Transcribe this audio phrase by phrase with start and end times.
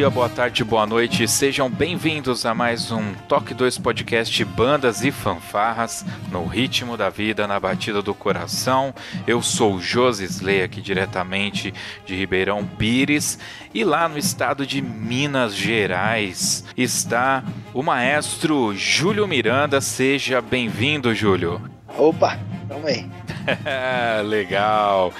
[0.00, 5.10] Dia, boa tarde, boa noite, sejam bem-vindos a mais um Toque 2 Podcast Bandas e
[5.10, 8.94] Fanfarras no ritmo da vida, na batida do coração.
[9.26, 11.74] Eu sou o Josisley, aqui diretamente
[12.06, 13.38] de Ribeirão Pires,
[13.74, 19.82] e lá no estado de Minas Gerais está o maestro Júlio Miranda.
[19.82, 21.60] Seja bem-vindo, Júlio.
[21.98, 23.06] Opa, tamo aí.
[24.24, 25.12] Legal.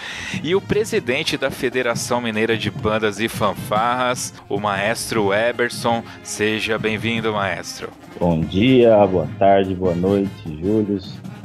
[0.42, 6.02] E o presidente da Federação Mineira de Bandas e Fanfarras, o maestro Eberson.
[6.22, 7.90] Seja bem-vindo, maestro.
[8.18, 10.98] Bom dia, boa tarde, boa noite, Júlio,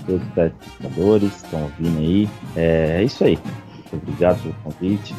[0.06, 2.30] todos os espectadores que estão ouvindo aí.
[2.56, 3.38] É, é isso aí.
[3.92, 5.16] Obrigado pelo convite.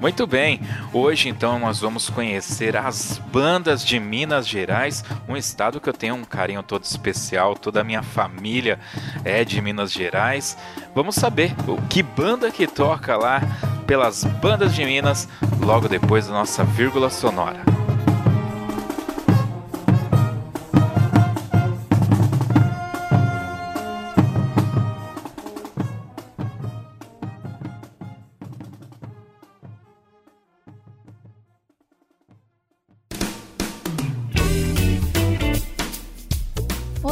[0.00, 0.60] Muito bem,
[0.92, 6.14] hoje então nós vamos conhecer as bandas de Minas Gerais, um estado que eu tenho
[6.14, 8.78] um carinho todo especial, toda a minha família
[9.24, 10.56] é de Minas Gerais.
[10.94, 13.42] Vamos saber o que banda que toca lá
[13.88, 15.28] pelas bandas de Minas
[15.60, 17.77] logo depois da nossa vírgula sonora.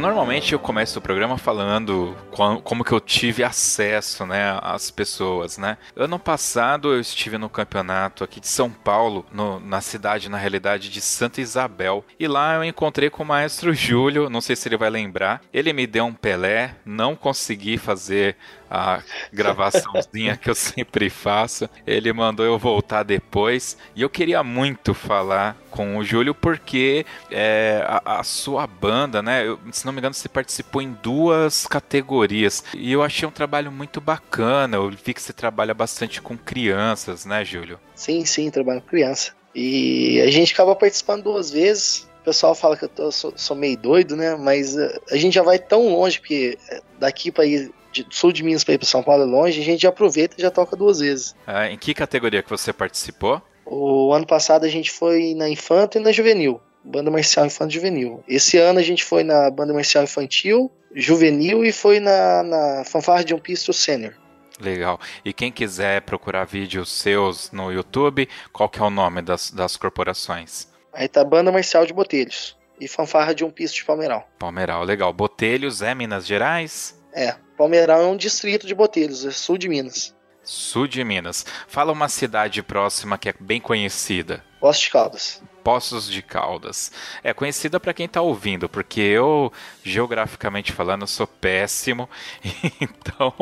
[0.00, 2.16] normalmente eu começo o programa falando
[2.64, 5.76] como que eu tive acesso, né, às pessoas, né?
[5.94, 10.88] Ano passado eu estive no campeonato aqui de São Paulo, no, na cidade, na realidade,
[10.88, 12.04] de Santa Isabel.
[12.18, 15.42] E lá eu encontrei com o maestro Júlio, não sei se ele vai lembrar.
[15.52, 18.36] Ele me deu um Pelé, não consegui fazer
[18.70, 21.68] a gravaçãozinha que eu sempre faço.
[21.84, 23.76] Ele mandou eu voltar depois.
[23.96, 29.46] E eu queria muito falar com o Júlio porque é, a, a, sua banda, né?
[29.46, 32.62] Eu, se não me engano, você participou em duas categorias.
[32.74, 34.76] E eu achei um trabalho muito bacana.
[34.76, 37.80] Eu vi que você trabalha bastante com crianças, né, Júlio?
[37.94, 39.32] Sim, sim, trabalho com criança.
[39.54, 42.08] E a gente acaba participando duas vezes.
[42.20, 44.36] O pessoal fala que eu tô, sou, sou meio doido, né?
[44.36, 46.58] Mas uh, a gente já vai tão longe, porque
[46.98, 49.64] daqui para ir de sul de Minas para ir para São Paulo é longe, a
[49.64, 51.34] gente já aproveita e já toca duas vezes.
[51.46, 53.42] Ah, em que categoria que você participou?
[53.64, 56.60] O ano passado a gente foi na Infanto e na Juvenil.
[56.82, 58.24] Banda Marcial Infanto Juvenil.
[58.26, 63.22] Esse ano a gente foi na Banda Marcial Infantil, Juvenil e foi na, na Fanfarra
[63.22, 64.14] de um Pisto Sênior.
[64.58, 65.00] Legal.
[65.24, 69.76] E quem quiser procurar vídeos seus no YouTube, qual que é o nome das, das
[69.76, 70.68] corporações?
[70.92, 74.28] Aí tá Banda Marcial de Botelhos e Fanfarra de um Pisto de Palmeiral.
[74.38, 75.12] Palmeiral, legal.
[75.12, 76.99] Botelhos é Minas Gerais?
[77.12, 80.14] É, Palmeiral é um distrito de Botelhos, é sul de Minas.
[80.42, 81.44] Sul de Minas.
[81.68, 84.42] Fala uma cidade próxima que é bem conhecida.
[84.58, 85.42] Poços de Caldas.
[85.62, 86.92] Poços de Caldas.
[87.22, 89.52] É conhecida para quem está ouvindo, porque eu,
[89.82, 92.08] geograficamente falando, sou péssimo,
[92.80, 93.34] então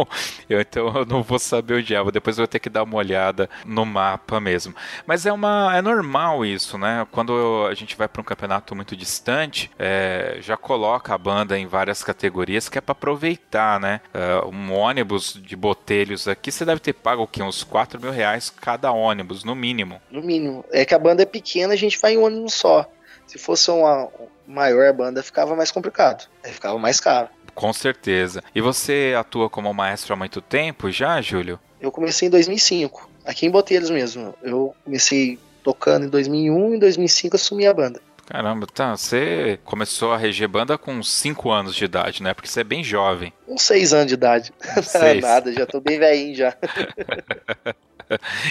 [0.48, 2.10] eu, então eu não vou saber onde é.
[2.10, 4.74] Depois eu vou ter que dar uma olhada no mapa mesmo.
[5.06, 7.06] Mas é uma é normal isso, né?
[7.10, 11.66] Quando a gente vai para um campeonato muito distante, é, já coloca a banda em
[11.66, 14.00] várias categorias que é para aproveitar, né?
[14.12, 17.42] É, um ônibus de botelhos aqui, você deve ter pago o quê?
[17.42, 20.00] Uns 4 mil reais cada ônibus, no mínimo.
[20.10, 20.64] No mínimo.
[20.70, 22.90] É que a banda é pequena, a gente vai em um ônibus só.
[23.26, 24.08] Se fosse uma
[24.46, 26.26] maior banda, ficava mais complicado.
[26.42, 27.28] Aí ficava mais caro.
[27.54, 28.42] Com certeza.
[28.54, 31.58] E você atua como maestro há muito tempo já, Júlio?
[31.80, 34.34] Eu comecei em 2005, aqui em Botelhos mesmo.
[34.42, 38.00] Eu comecei tocando em 2001 e em 2005 assumi a banda.
[38.26, 38.96] Caramba, tá.
[38.96, 42.34] Você começou a reger banda com 5 anos de idade, né?
[42.34, 43.32] Porque você é bem jovem.
[43.46, 44.52] Uns 6 anos de idade.
[44.94, 46.56] Não é nada, já tô bem velhinho já.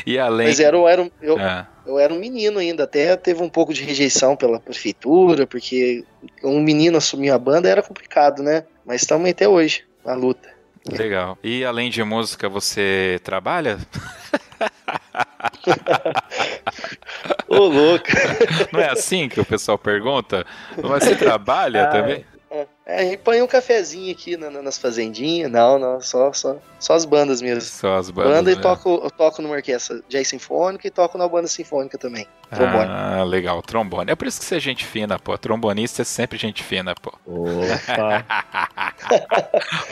[0.06, 0.48] e além.
[0.48, 1.68] Mas era, eu, era, eu, é.
[1.86, 6.04] eu era um menino ainda, até teve um pouco de rejeição pela prefeitura, porque
[6.44, 8.66] um menino assumir a banda era complicado, né?
[8.86, 10.58] Mas estamos até hoje na luta.
[10.90, 11.38] Legal.
[11.44, 13.78] E além de música, você trabalha?
[17.48, 18.08] Ô, louco.
[18.72, 20.46] Não é assim que o pessoal pergunta?
[20.82, 22.26] Mas você trabalha ah, também?
[22.90, 25.52] É, a gente põe um cafezinho aqui na, nas fazendinhas.
[25.52, 27.70] Não, não, só, só, só as bandas mesmo.
[27.70, 28.32] Só as bandas.
[28.32, 32.26] Banda e toco, eu toco numa orquestra jazz sinfônica e toco na banda sinfônica também.
[32.50, 32.90] Trombone.
[32.90, 34.10] Ah, legal, trombone.
[34.10, 35.38] É por isso que você é gente fina, pô.
[35.38, 37.14] Trombonista é sempre gente fina, pô.
[37.26, 38.26] Opa!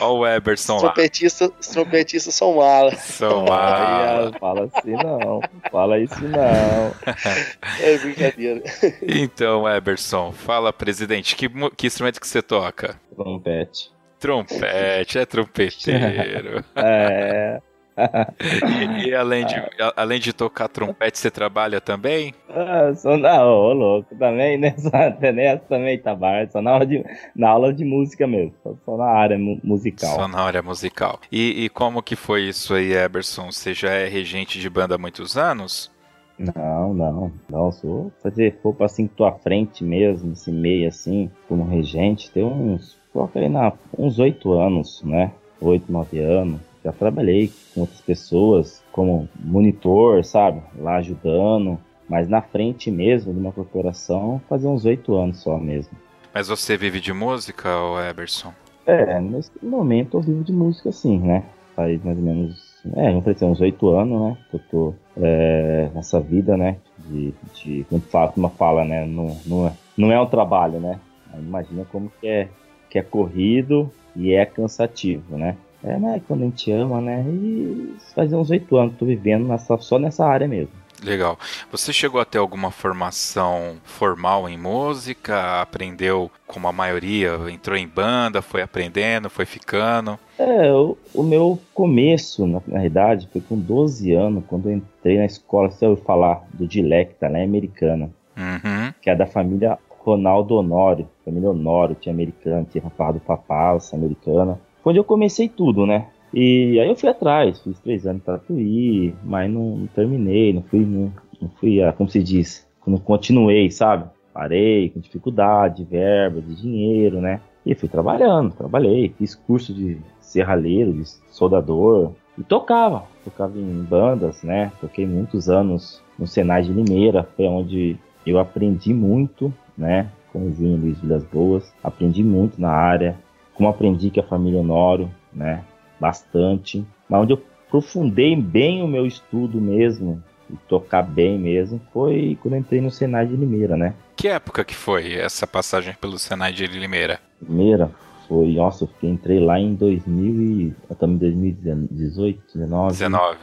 [0.00, 2.98] Olha o Eberson os trompetistas, Os trompetistas são malas.
[3.00, 4.32] São malas.
[4.40, 5.40] Fala assim não.
[5.70, 6.94] Fala isso não.
[7.78, 8.62] É brincadeira.
[9.02, 12.85] Então, Eberson, fala, presidente, que, que instrumento que você toca?
[13.14, 13.90] Trompete.
[14.18, 16.64] Trompete, é trompeteiro.
[16.76, 17.60] é.
[17.96, 19.54] e, e, além, de,
[19.96, 22.34] além de tocar trompete, você trabalha também?
[22.48, 26.16] Ah, sou na ô, louco, também nessa, nessa também tá
[26.50, 27.04] só na aula de,
[27.34, 28.54] na aula de música mesmo,
[28.84, 30.14] só, na área musical.
[30.14, 31.20] Só na área musical.
[31.30, 33.50] E, e como que foi isso aí, Eberson?
[33.50, 35.94] Você já é regente de banda há muitos anos?
[36.38, 42.30] Não, não, não, se for pra assim, tua frente mesmo, esse meio assim, como regente,
[42.30, 47.80] tem uns, coloca aí na, uns oito anos, né, oito, nove anos, já trabalhei com
[47.80, 50.62] outras pessoas como monitor, sabe?
[50.78, 51.78] Lá ajudando.
[52.08, 55.98] Mas na frente mesmo de uma corporação, fazia uns oito anos só mesmo.
[56.32, 58.52] Mas você vive de música, ou Eberson?
[58.86, 61.42] É, nesse momento eu vivo de música sim, né?
[61.74, 62.65] Faz mais ou menos.
[62.94, 64.36] É, não precisa uns oito anos, né?
[64.50, 66.76] Que eu tô é, nessa vida, né?
[66.98, 68.02] De, de como
[68.36, 69.04] uma fala, né?
[69.04, 71.00] Não, não, é, não é um trabalho, né?
[71.36, 72.48] Imagina como que é,
[72.88, 75.56] que é corrido e é cansativo, né?
[75.82, 76.20] É, né?
[76.26, 77.24] Quando a gente ama, né?
[77.28, 80.74] E faz uns oito anos que tô vivendo nessa, só nessa área mesmo.
[81.02, 81.38] Legal.
[81.70, 85.60] Você chegou a ter alguma formação formal em música?
[85.60, 87.38] Aprendeu como a maioria?
[87.50, 90.18] Entrou em banda, foi aprendendo, foi ficando?
[90.38, 95.18] É, o, o meu começo, na, na realidade, foi com 12 anos, quando eu entrei
[95.18, 97.44] na escola, você ouviu falar do Dilecta, né?
[97.44, 98.10] Americana.
[98.36, 98.92] Uhum.
[99.00, 101.08] Que é da família Ronaldo Honório.
[101.24, 104.58] Família Honório, tinha americana, tinha Rafael do Papalça, americana
[104.88, 106.06] onde eu comecei tudo, né?
[106.38, 110.60] E aí eu fui atrás, fiz três anos para Tatuí, mas não, não, terminei, não
[110.60, 111.10] fui, não,
[111.40, 114.04] não fui, a, como se diz, não continuei, sabe?
[114.34, 117.40] Parei com dificuldade, verba, de dinheiro, né?
[117.64, 124.42] E fui trabalhando, trabalhei, fiz curso de serralheiro, de soldador, e tocava, tocava em bandas,
[124.42, 124.70] né?
[124.78, 127.96] Toquei muitos anos no Senai de Limeira, foi onde
[128.26, 130.10] eu aprendi muito, né?
[130.34, 133.16] Com o Vinho Luiz Vilas Boas, aprendi muito na área,
[133.54, 135.64] como aprendi que a família Honório, né,
[136.00, 142.38] bastante, mas onde eu aprofundei bem o meu estudo mesmo, e tocar bem mesmo, foi
[142.40, 143.94] quando entrei no Senai de Limeira, né.
[144.14, 147.18] Que época que foi essa passagem pelo Senai de Limeira?
[147.42, 147.90] Limeira
[148.28, 152.92] foi, nossa, eu entrei lá em 2000 e, estamos em 2018, 19.
[152.92, 153.38] 19.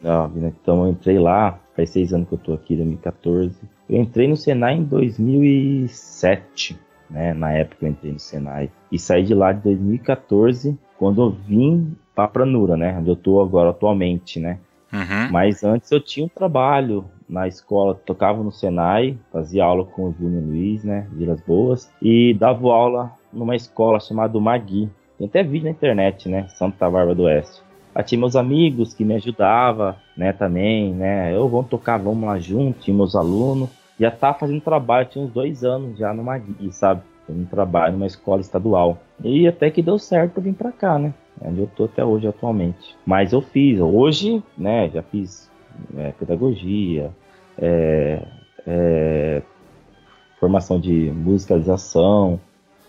[0.00, 0.52] 19, né?
[0.60, 3.56] Então eu entrei lá, faz seis anos que eu tô aqui, 2014.
[3.88, 6.78] Eu entrei no Senai em 2007
[7.10, 7.32] né?
[7.32, 8.70] Na época eu entrei no Senai.
[8.90, 12.96] E saí de lá de 2014, quando eu vim para Pranura, né?
[12.98, 14.58] Onde eu tô agora atualmente, né?
[14.92, 15.30] Uhum.
[15.30, 20.14] Mas antes eu tinha um trabalho na escola, tocava no Senai, fazia aula com o
[20.18, 21.06] Júnior Luiz, né?
[21.12, 24.88] Vilas Boas, e dava aula numa escola chamada Magui.
[25.18, 26.48] Tem até vídeo na internet, né?
[26.48, 27.62] Santa Bárbara do Oeste.
[27.94, 30.32] Lá tinha meus amigos que me ajudavam, né?
[30.32, 31.34] Também, né?
[31.34, 35.32] Eu vou tocar, vamos lá junto, tinha meus alunos já tá fazendo trabalho, tinha uns
[35.32, 37.02] dois anos já numa guia, sabe?
[37.26, 38.98] Fazendo trabalho numa escola estadual.
[39.22, 41.12] E até que deu certo vir pra cá, né?
[41.40, 42.96] É onde eu tô até hoje atualmente.
[43.04, 45.50] Mas eu fiz, hoje, né, já fiz
[45.96, 47.10] é, pedagogia,
[47.56, 48.22] é,
[48.66, 49.42] é,
[50.38, 52.40] formação de musicalização,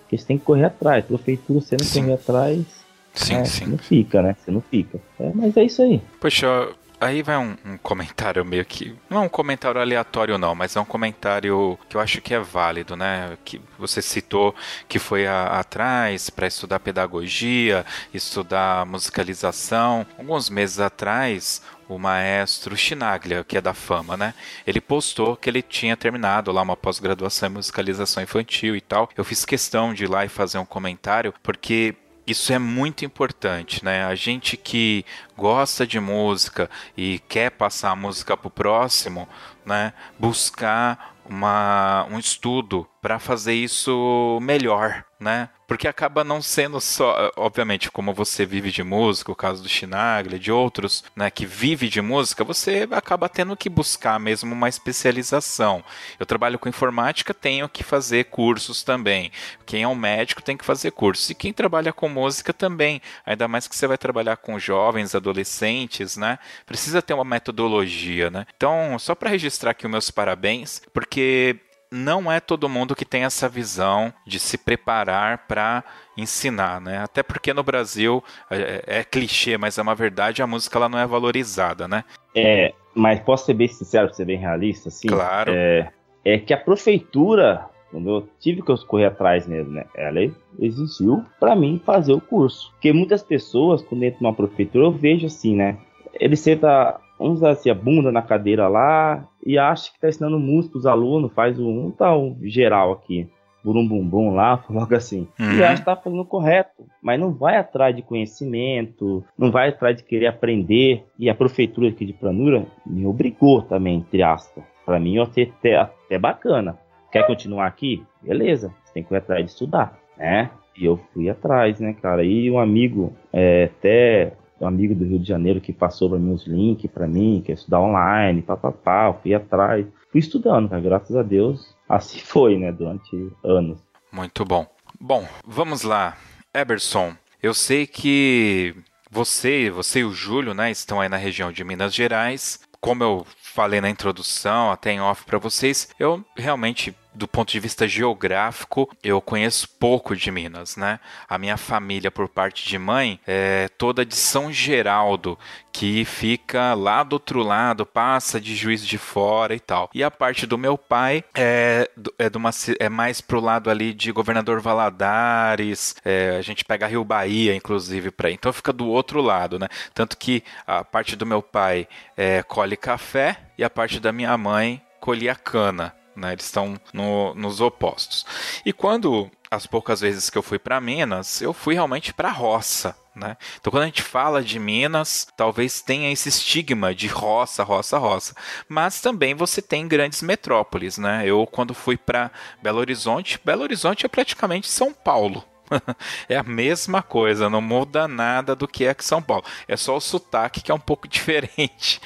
[0.08, 1.06] que você tem que correr atrás.
[1.06, 2.02] Prefeitura, você não sim.
[2.02, 3.66] correr atrás, sim, é, sim.
[3.68, 4.36] não fica, né?
[4.40, 5.00] Você não fica.
[5.20, 6.02] É, mas é isso aí.
[6.20, 6.70] Poxa,
[7.02, 8.94] Aí vai um, um, comentário meio que.
[9.10, 12.40] Não é um comentário aleatório, não, mas é um comentário que eu acho que é
[12.40, 13.38] válido, né?
[13.46, 14.54] Que você citou
[14.88, 20.06] que foi atrás para estudar pedagogia, estudar musicalização.
[20.18, 24.34] Alguns meses atrás, o maestro Chinaglia, que é da fama, né?
[24.68, 29.10] Ele postou que ele tinha terminado lá uma pós-graduação em musicalização infantil e tal.
[29.16, 31.96] Eu fiz questão de ir lá e fazer um comentário, porque
[32.30, 34.06] isso é muito importante, né?
[34.06, 35.06] A gente que
[35.38, 39.28] gosta de música e quer passar a música para o próximo,
[39.66, 39.94] né?
[40.18, 45.50] Buscar uma, um estudo para fazer isso melhor, né?
[45.68, 50.40] Porque acaba não sendo só, obviamente, como você vive de música, o caso do Chinaglia,
[50.40, 55.84] de outros, né, que vive de música, você acaba tendo que buscar mesmo uma especialização.
[56.20, 59.32] Eu trabalho com informática, tenho que fazer cursos também.
[59.66, 61.30] Quem é um médico tem que fazer cursos.
[61.30, 66.18] E quem trabalha com música também, ainda mais que você vai trabalhar com jovens, adolescentes,
[66.18, 66.40] né?
[66.66, 68.48] Precisa ter uma metodologia, né?
[68.58, 71.60] Então, só para registrar aqui os meus parabéns, porque
[71.92, 75.84] não é todo mundo que tem essa visão de se preparar para
[76.16, 77.00] ensinar, né?
[77.00, 81.00] Até porque no Brasil é, é, clichê, mas é uma verdade, a música ela não
[81.00, 82.04] é valorizada, né?
[82.36, 85.08] É, mas posso ser bem sincero, ser bem realista, assim?
[85.08, 85.52] Claro.
[85.54, 85.92] É,
[86.24, 89.86] é que a prefeitura, quando eu tive que correr atrás mesmo, né?
[89.96, 90.20] Ela
[90.60, 92.72] existiu para mim fazer o curso.
[92.74, 95.78] Porque muitas pessoas, quando entram numa prefeitura, eu vejo assim, né?
[96.14, 100.40] Ele senta vamos usar assim, a bunda na cadeira lá e acha que está ensinando
[100.40, 103.28] música os alunos, faz um tal geral aqui,
[103.64, 105.28] burum bum bum lá, logo assim.
[105.40, 105.58] Uhum.
[105.58, 109.98] E acha que está fazendo correto, mas não vai atrás de conhecimento, não vai atrás
[109.98, 111.04] de querer aprender.
[111.18, 114.64] E a prefeitura aqui de Planura me obrigou também, entre aspas.
[114.86, 116.80] Para mim, eu achei até, até bacana.
[117.12, 118.04] Quer continuar aqui?
[118.22, 120.50] Beleza, você tem que ir atrás de estudar, né?
[120.78, 122.24] E eu fui atrás, né, cara?
[122.24, 126.34] E um amigo, é, até um amigo do Rio de Janeiro que passou para mim
[126.34, 131.16] os links para mim, que é estudar online, papapá, fui atrás, fui estudando, cara, graças
[131.16, 133.80] a Deus, assim foi, né, durante anos.
[134.12, 134.66] Muito bom.
[135.00, 136.18] Bom, vamos lá.
[136.54, 138.76] Eberson, eu sei que
[139.10, 142.60] você, você e o Júlio, né, estão aí na região de Minas Gerais.
[142.82, 143.26] Como eu
[143.60, 148.90] falei na introdução, até em off para vocês, eu realmente do ponto de vista geográfico,
[149.04, 151.00] eu conheço pouco de Minas, né?
[151.28, 155.38] A minha família, por parte de mãe, é toda de São Geraldo,
[155.72, 159.90] que fica lá do outro lado, passa de Juiz de Fora e tal.
[159.94, 163.94] E a parte do meu pai é, é, de uma, é mais pro lado ali
[163.94, 169.22] de Governador Valadares, é, a gente pega Rio Bahia, inclusive, para Então fica do outro
[169.22, 169.68] lado, né?
[169.94, 174.38] Tanto que a parte do meu pai é, colhe café e a parte da minha
[174.38, 175.94] mãe colhia cana.
[176.16, 176.32] Né?
[176.32, 178.26] Eles estão no, nos opostos.
[178.66, 182.96] E quando as poucas vezes que eu fui para Minas, eu fui realmente para roça.
[183.14, 183.36] Né?
[183.60, 188.34] Então, quando a gente fala de Minas, talvez tenha esse estigma de roça, roça, roça.
[188.70, 190.98] Mas também você tem grandes metrópoles.
[190.98, 191.24] Né?
[191.26, 192.32] Eu, quando fui para
[192.64, 195.44] Belo Horizonte, Belo Horizonte é praticamente São Paulo.
[196.28, 199.44] é a mesma coisa, não muda nada do que é aqui São Paulo.
[199.68, 202.02] É só o sotaque que é um pouco diferente.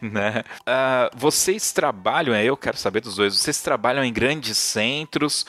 [0.00, 0.44] né?
[0.60, 5.46] Uh, vocês trabalham, eu quero saber dos dois, vocês trabalham em grandes centros,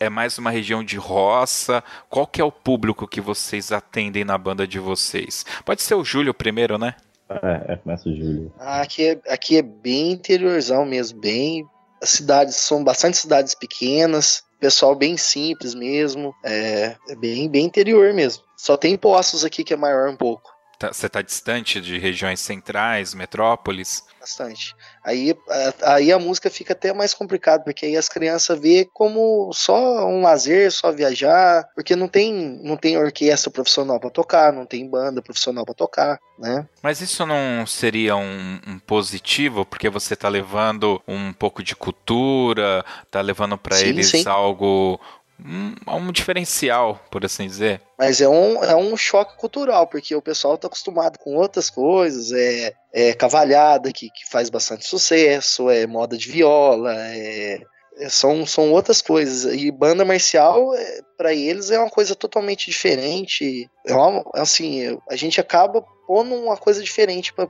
[0.00, 1.82] é mais uma região de roça?
[2.08, 5.44] Qual que é o público que vocês atendem na banda de vocês?
[5.64, 6.94] Pode ser o Júlio primeiro, né?
[7.30, 8.52] É, é começa o Júlio.
[8.58, 11.66] aqui, é, aqui é bem interiorzão mesmo, bem.
[12.02, 18.12] As cidades são bastante cidades pequenas, pessoal bem simples mesmo, é, é bem, bem interior
[18.12, 18.42] mesmo.
[18.56, 20.57] Só tem postos aqui que é maior um pouco.
[20.78, 24.04] Tá, você está distante de regiões centrais, metrópoles?
[24.20, 24.76] Bastante.
[25.04, 25.34] Aí,
[25.82, 30.22] aí a música fica até mais complicada, porque aí as crianças vê como só um
[30.22, 35.20] lazer, só viajar, porque não tem, não tem orquestra profissional para tocar, não tem banda
[35.20, 36.68] profissional para tocar, né?
[36.80, 42.84] Mas isso não seria um, um positivo, porque você está levando um pouco de cultura,
[43.02, 44.22] está levando para eles sim.
[44.28, 45.00] algo
[45.44, 47.80] um, um diferencial, por assim dizer.
[47.98, 52.32] Mas é um, é um choque cultural, porque o pessoal está acostumado com outras coisas,
[52.32, 57.60] é, é cavalhada que, que faz bastante sucesso, é moda de viola, é,
[58.08, 59.52] são, são outras coisas.
[59.52, 63.68] E banda marcial, é, para eles, é uma coisa totalmente diferente.
[63.86, 67.46] É uma, assim, a gente acaba pondo uma coisa diferente para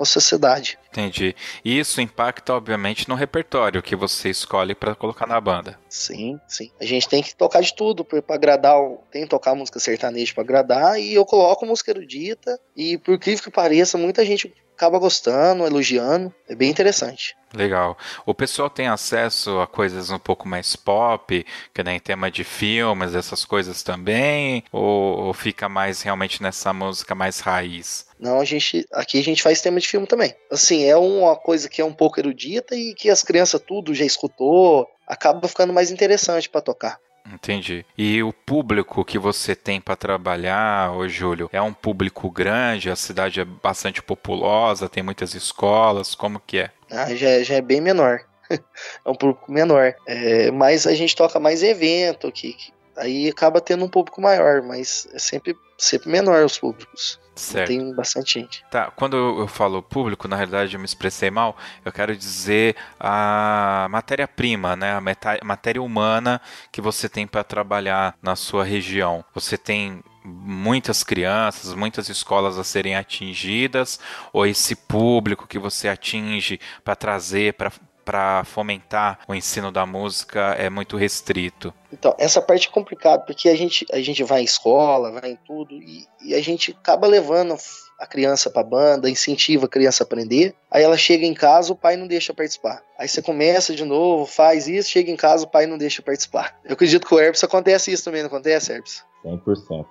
[0.00, 0.76] a sociedade.
[0.90, 1.36] Entendi.
[1.64, 5.78] E isso impacta, obviamente, no repertório que você escolhe para colocar na banda.
[5.88, 6.72] Sim, sim.
[6.80, 8.76] A gente tem que tocar de tudo para agradar.
[9.12, 12.58] Tem que tocar música sertaneja para agradar e eu coloco música erudita.
[12.74, 16.32] E por incrível que pareça, muita gente acaba gostando, elogiando.
[16.48, 17.34] É bem interessante.
[17.54, 17.96] Legal.
[18.26, 23.14] O pessoal tem acesso a coisas um pouco mais pop, que nem tema de filmes,
[23.14, 24.62] essas coisas também?
[24.70, 28.06] Ou, ou, fica mais realmente nessa música mais raiz?
[28.20, 30.34] Não, a gente aqui a gente faz tema de filme também.
[30.50, 34.04] Assim, é uma coisa que é um pouco erudita e que as crianças tudo já
[34.04, 36.98] escutou, acaba ficando mais interessante para tocar.
[37.32, 37.84] Entendi.
[37.96, 42.90] E o público que você tem para trabalhar, ô Júlio, é um público grande?
[42.90, 46.70] A cidade é bastante populosa, tem muitas escolas, como que é?
[46.90, 48.20] Ah, já, já é bem menor.
[48.50, 49.94] é um público menor.
[50.06, 52.56] É, mas a gente toca mais evento, que,
[52.96, 57.20] aí acaba tendo um público maior, mas é sempre, sempre menor os públicos.
[57.36, 57.68] Certo.
[57.68, 58.64] Tem bastante gente.
[58.70, 63.86] Tá, quando eu falo público, na realidade eu me expressei mal, eu quero dizer a
[63.90, 64.94] matéria-prima, né?
[64.94, 66.40] A matéria humana
[66.72, 69.22] que você tem para trabalhar na sua região.
[69.34, 74.00] Você tem muitas crianças, muitas escolas a serem atingidas,
[74.32, 77.70] ou esse público que você atinge para trazer para
[78.06, 81.74] para fomentar o ensino da música é muito restrito.
[81.92, 85.38] Então, essa parte é complicada, porque a gente, a gente vai em escola, vai em
[85.44, 87.56] tudo, e, e a gente acaba levando
[87.98, 90.54] a criança para banda, incentiva a criança a aprender.
[90.70, 92.80] Aí ela chega em casa, o pai não deixa participar.
[92.96, 96.56] Aí você começa de novo, faz isso, chega em casa, o pai não deixa participar.
[96.64, 99.02] Eu acredito que o Herbs acontece isso também, não acontece, Herbs?
[99.24, 99.84] 100%.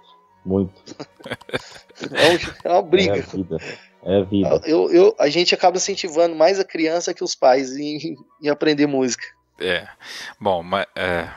[0.45, 0.95] Muito.
[2.63, 3.17] é, uma briga.
[3.17, 3.57] É a vida.
[3.57, 4.61] É a vida.
[4.65, 8.85] Eu, eu, a gente acaba incentivando mais a criança que os pais em, em aprender
[8.85, 9.25] música.
[9.59, 9.87] É.
[10.39, 10.85] Bom, mas.
[10.95, 11.27] É,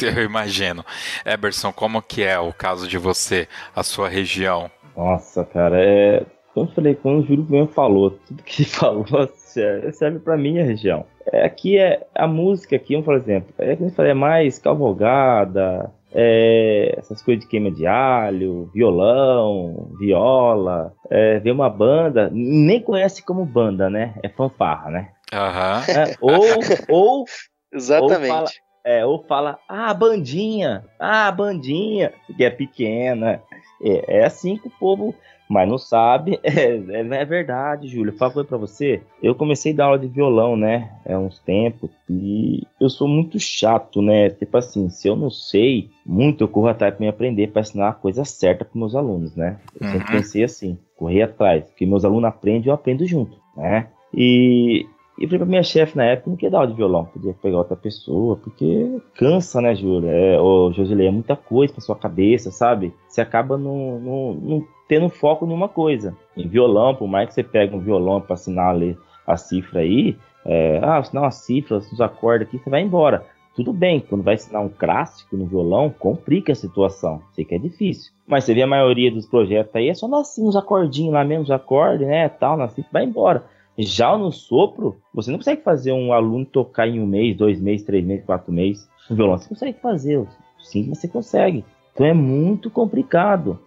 [0.02, 0.84] eu imagino.
[1.24, 4.70] Eberson, como que é o caso de você, a sua região?
[4.96, 6.24] Nossa, cara, é.
[6.52, 10.64] Como eu falei, quando o Júlio mesmo falou, tudo que ele falou serve para minha
[10.64, 11.06] região.
[11.32, 15.92] É, aqui é a música aqui, por exemplo, é que eu falei, é mais cavalgada,
[16.12, 23.24] é, essas coisas de queima de alho, violão, viola, é, ver uma banda, nem conhece
[23.24, 24.14] como banda, né?
[24.22, 25.08] É fanfarra, né?
[25.32, 25.94] Uhum.
[25.94, 26.42] É, ou,
[26.88, 27.24] ou,
[27.72, 28.30] Exatamente.
[28.30, 28.48] Ou fala,
[28.84, 33.42] é, ou fala, ah, bandinha, ah, bandinha, que é pequena.
[33.82, 35.14] É, é assim que o povo
[35.50, 36.38] mas não sabe.
[36.50, 38.16] É, é, é verdade, Júlio.
[38.16, 39.02] Favor para você.
[39.22, 40.90] Eu comecei a dar aula de violão, né?
[41.06, 41.90] Há uns tempos.
[42.08, 44.30] E eu sou muito chato, né?
[44.30, 47.88] Tipo assim, se eu não sei muito, eu corro atrás para me aprender, para ensinar
[47.88, 49.58] a coisa certa para meus alunos, né?
[49.80, 49.92] Eu uhum.
[49.92, 51.64] sempre pensei assim, correr atrás.
[51.64, 53.88] Porque meus alunos aprendem, eu aprendo junto, né?
[54.12, 54.86] E
[55.20, 57.58] e falei pra minha chefe na época, não queria dar aula de violão, podia pegar
[57.58, 60.10] outra pessoa, porque cansa, né, Júlia?
[60.10, 62.94] É, ô, Josilei, é muita coisa pra sua cabeça, sabe?
[63.06, 66.16] Você acaba não, não, não tendo foco em uma coisa.
[66.34, 70.16] Em violão, por mais que você pegue um violão para assinar ali a cifra aí,
[70.44, 73.26] é, ah, assinar uma cifra, os acordes aqui, você vai embora.
[73.54, 77.20] Tudo bem, quando vai ensinar um clássico no violão, complica a situação.
[77.34, 78.10] Sei que é difícil.
[78.26, 81.42] Mas você vê a maioria dos projetos aí, é só nascer uns acordinhos lá mesmo,
[81.42, 83.44] os acordes, né, tal, nascer, vai embora.
[83.82, 87.86] Já no sopro, você não consegue fazer um aluno tocar em um mês, dois meses,
[87.86, 88.88] três meses, quatro meses.
[89.08, 90.26] No violão você consegue fazer,
[90.58, 91.64] sim, você consegue.
[91.92, 93.58] Então é muito complicado.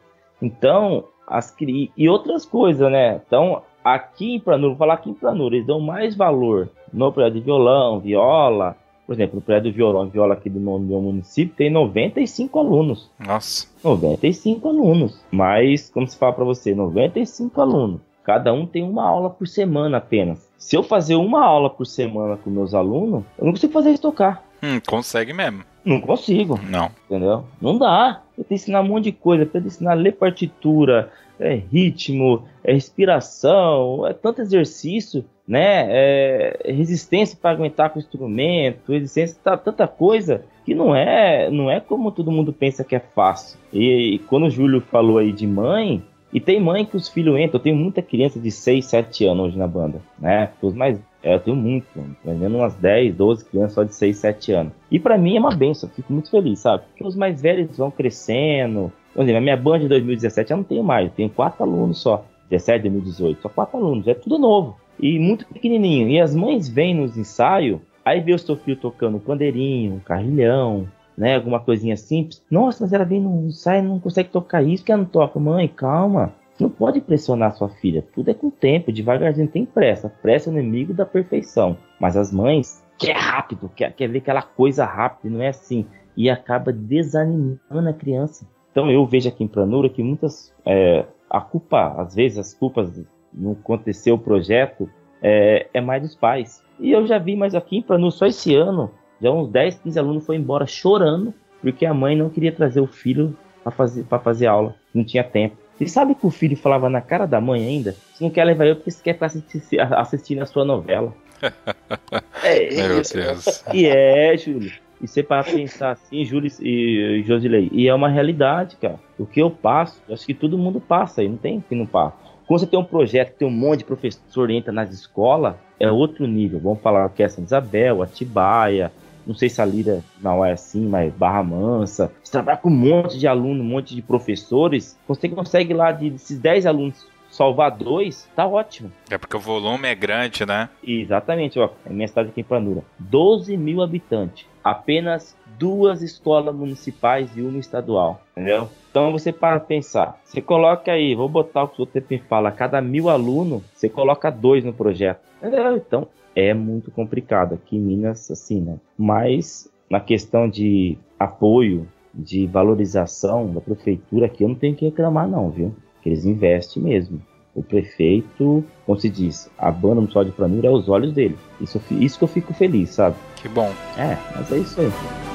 [0.41, 3.21] Então, as e outras coisas, né?
[3.25, 7.33] Então, aqui em Planura, vou falar aqui em Planura, eles dão mais valor no projeto
[7.33, 8.75] de violão, viola.
[9.05, 13.09] Por exemplo, no projeto de violão viola aqui do meu município tem 95 alunos.
[13.19, 13.67] Nossa.
[13.83, 15.21] 95 alunos.
[15.31, 18.01] Mas, como se fala para você, 95 alunos.
[18.23, 20.49] Cada um tem uma aula por semana apenas.
[20.57, 23.99] Se eu fazer uma aula por semana com meus alunos, eu não consigo fazer eles
[23.99, 24.43] tocar.
[24.61, 25.63] Hum, consegue mesmo.
[25.83, 26.57] Não consigo.
[26.69, 26.89] Não.
[27.05, 27.43] Entendeu?
[27.61, 28.21] Não dá.
[28.37, 29.49] Eu tenho que ensinar um monte de coisa.
[29.53, 35.87] Eu ensinar a ler partitura, é ritmo, é respiração, é tanto exercício, né?
[35.89, 41.69] É resistência para aguentar com o instrumento, resistência, tá, tanta coisa que não é, não
[41.69, 43.59] é como todo mundo pensa que é fácil.
[43.71, 46.01] E, e quando o Júlio falou aí de mãe,
[46.33, 47.59] e tem mãe que os filhos entram.
[47.59, 50.49] Eu tenho muita criança de 6, 7 anos hoje na banda, né?
[50.61, 50.99] Os mais.
[51.21, 51.85] É, eu tenho muito,
[52.25, 54.73] vendendo umas 10, 12 crianças só de 6, 7 anos.
[54.91, 56.83] E para mim é uma benção, fico muito feliz, sabe?
[56.87, 58.91] Porque os mais velhos vão crescendo.
[59.13, 61.99] Por exemplo, a minha banda de 2017 eu não tenho mais, eu tenho 4 alunos
[61.99, 62.25] só.
[62.49, 64.77] 17, 2018, só 4 alunos, é tudo novo.
[64.99, 66.09] E muito pequenininho.
[66.09, 69.99] E as mães vêm nos ensaios, aí vê o seu filho tocando um pandeirinho, um
[69.99, 71.35] carrilhão, né?
[71.35, 72.43] Alguma coisinha simples.
[72.49, 75.39] Nossa, mas ela vem não sai, não consegue tocar isso, que ela não toca.
[75.39, 76.33] Mãe, calma.
[76.59, 78.05] Não pode pressionar sua filha.
[78.13, 80.09] Tudo é com tempo, devagarzinho tem pressa.
[80.21, 81.77] Pressa é o inimigo da perfeição.
[81.99, 85.85] Mas as mães quer rápido, quer, quer ver aquela coisa rápida, não é assim.
[86.15, 88.47] E acaba desanimando a criança.
[88.71, 90.53] Então eu vejo aqui em Planura que muitas.
[90.65, 93.01] É, a culpa, às vezes, as culpas
[93.33, 94.87] não acontecer o projeto
[95.21, 96.63] é, é mais dos pais.
[96.79, 98.91] E eu já vi mais aqui em Planura só esse ano
[99.23, 102.87] já uns 10, 15 alunos foram embora chorando porque a mãe não queria trazer o
[102.87, 105.55] filho para fazer, fazer aula, não tinha tempo.
[105.79, 107.95] E sabe que o filho falava na cara da mãe ainda?
[108.13, 111.13] Você não quer levar eu porque você quer assistir, assistir a sua novela.
[112.43, 113.63] é, Meu Deus.
[113.73, 114.71] E é, Júlio.
[115.01, 118.99] E você para pensar assim, Júlio e Josilei, e é uma realidade, cara.
[119.17, 122.15] O que eu passo, acho que todo mundo passa aí, não tem que não passa.
[122.47, 126.25] Quando você tem um projeto, tem um monte de professor entra nas escolas, é outro
[126.25, 126.59] nível.
[126.59, 128.91] Vamos falar que é Santa Isabel, Atibaia,
[129.25, 132.11] não sei se a Lira não é assim, mas Barra Mansa.
[132.23, 134.97] Você trabalha com um monte de alunos, um monte de professores.
[135.07, 138.91] Você consegue lá, de, desses 10 alunos, salvar dois, tá ótimo.
[139.09, 140.69] É porque o volume é grande, né?
[140.83, 141.69] Exatamente, ó.
[141.85, 142.83] É minha cidade aqui em Planura.
[142.99, 144.45] 12 mil habitantes.
[144.63, 148.21] Apenas duas escolas municipais e uma estadual.
[148.31, 148.69] Entendeu?
[148.89, 150.19] Então você para pensar.
[150.23, 154.29] Você coloca aí, vou botar o que o tempo fala, cada mil alunos, você coloca
[154.29, 155.19] dois no projeto.
[155.41, 155.75] Entendeu?
[155.75, 157.53] Então é muito complicado.
[157.53, 158.77] Aqui em Minas, assim, né?
[158.97, 165.27] Mas na questão de apoio, de valorização da prefeitura, aqui eu não tenho que reclamar,
[165.27, 165.73] não, viu?
[166.01, 167.21] Que eles investem mesmo.
[167.55, 171.37] O prefeito, como se diz, a banda no sol de planura é os olhos dele.
[171.61, 173.15] Isso, isso que eu fico feliz, sabe?
[173.35, 173.71] Que bom.
[173.97, 175.32] É, mas é isso aí.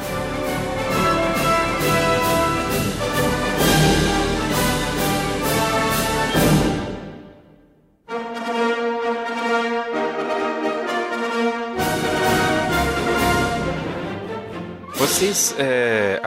[14.98, 15.54] Vocês.
[15.56, 16.20] É,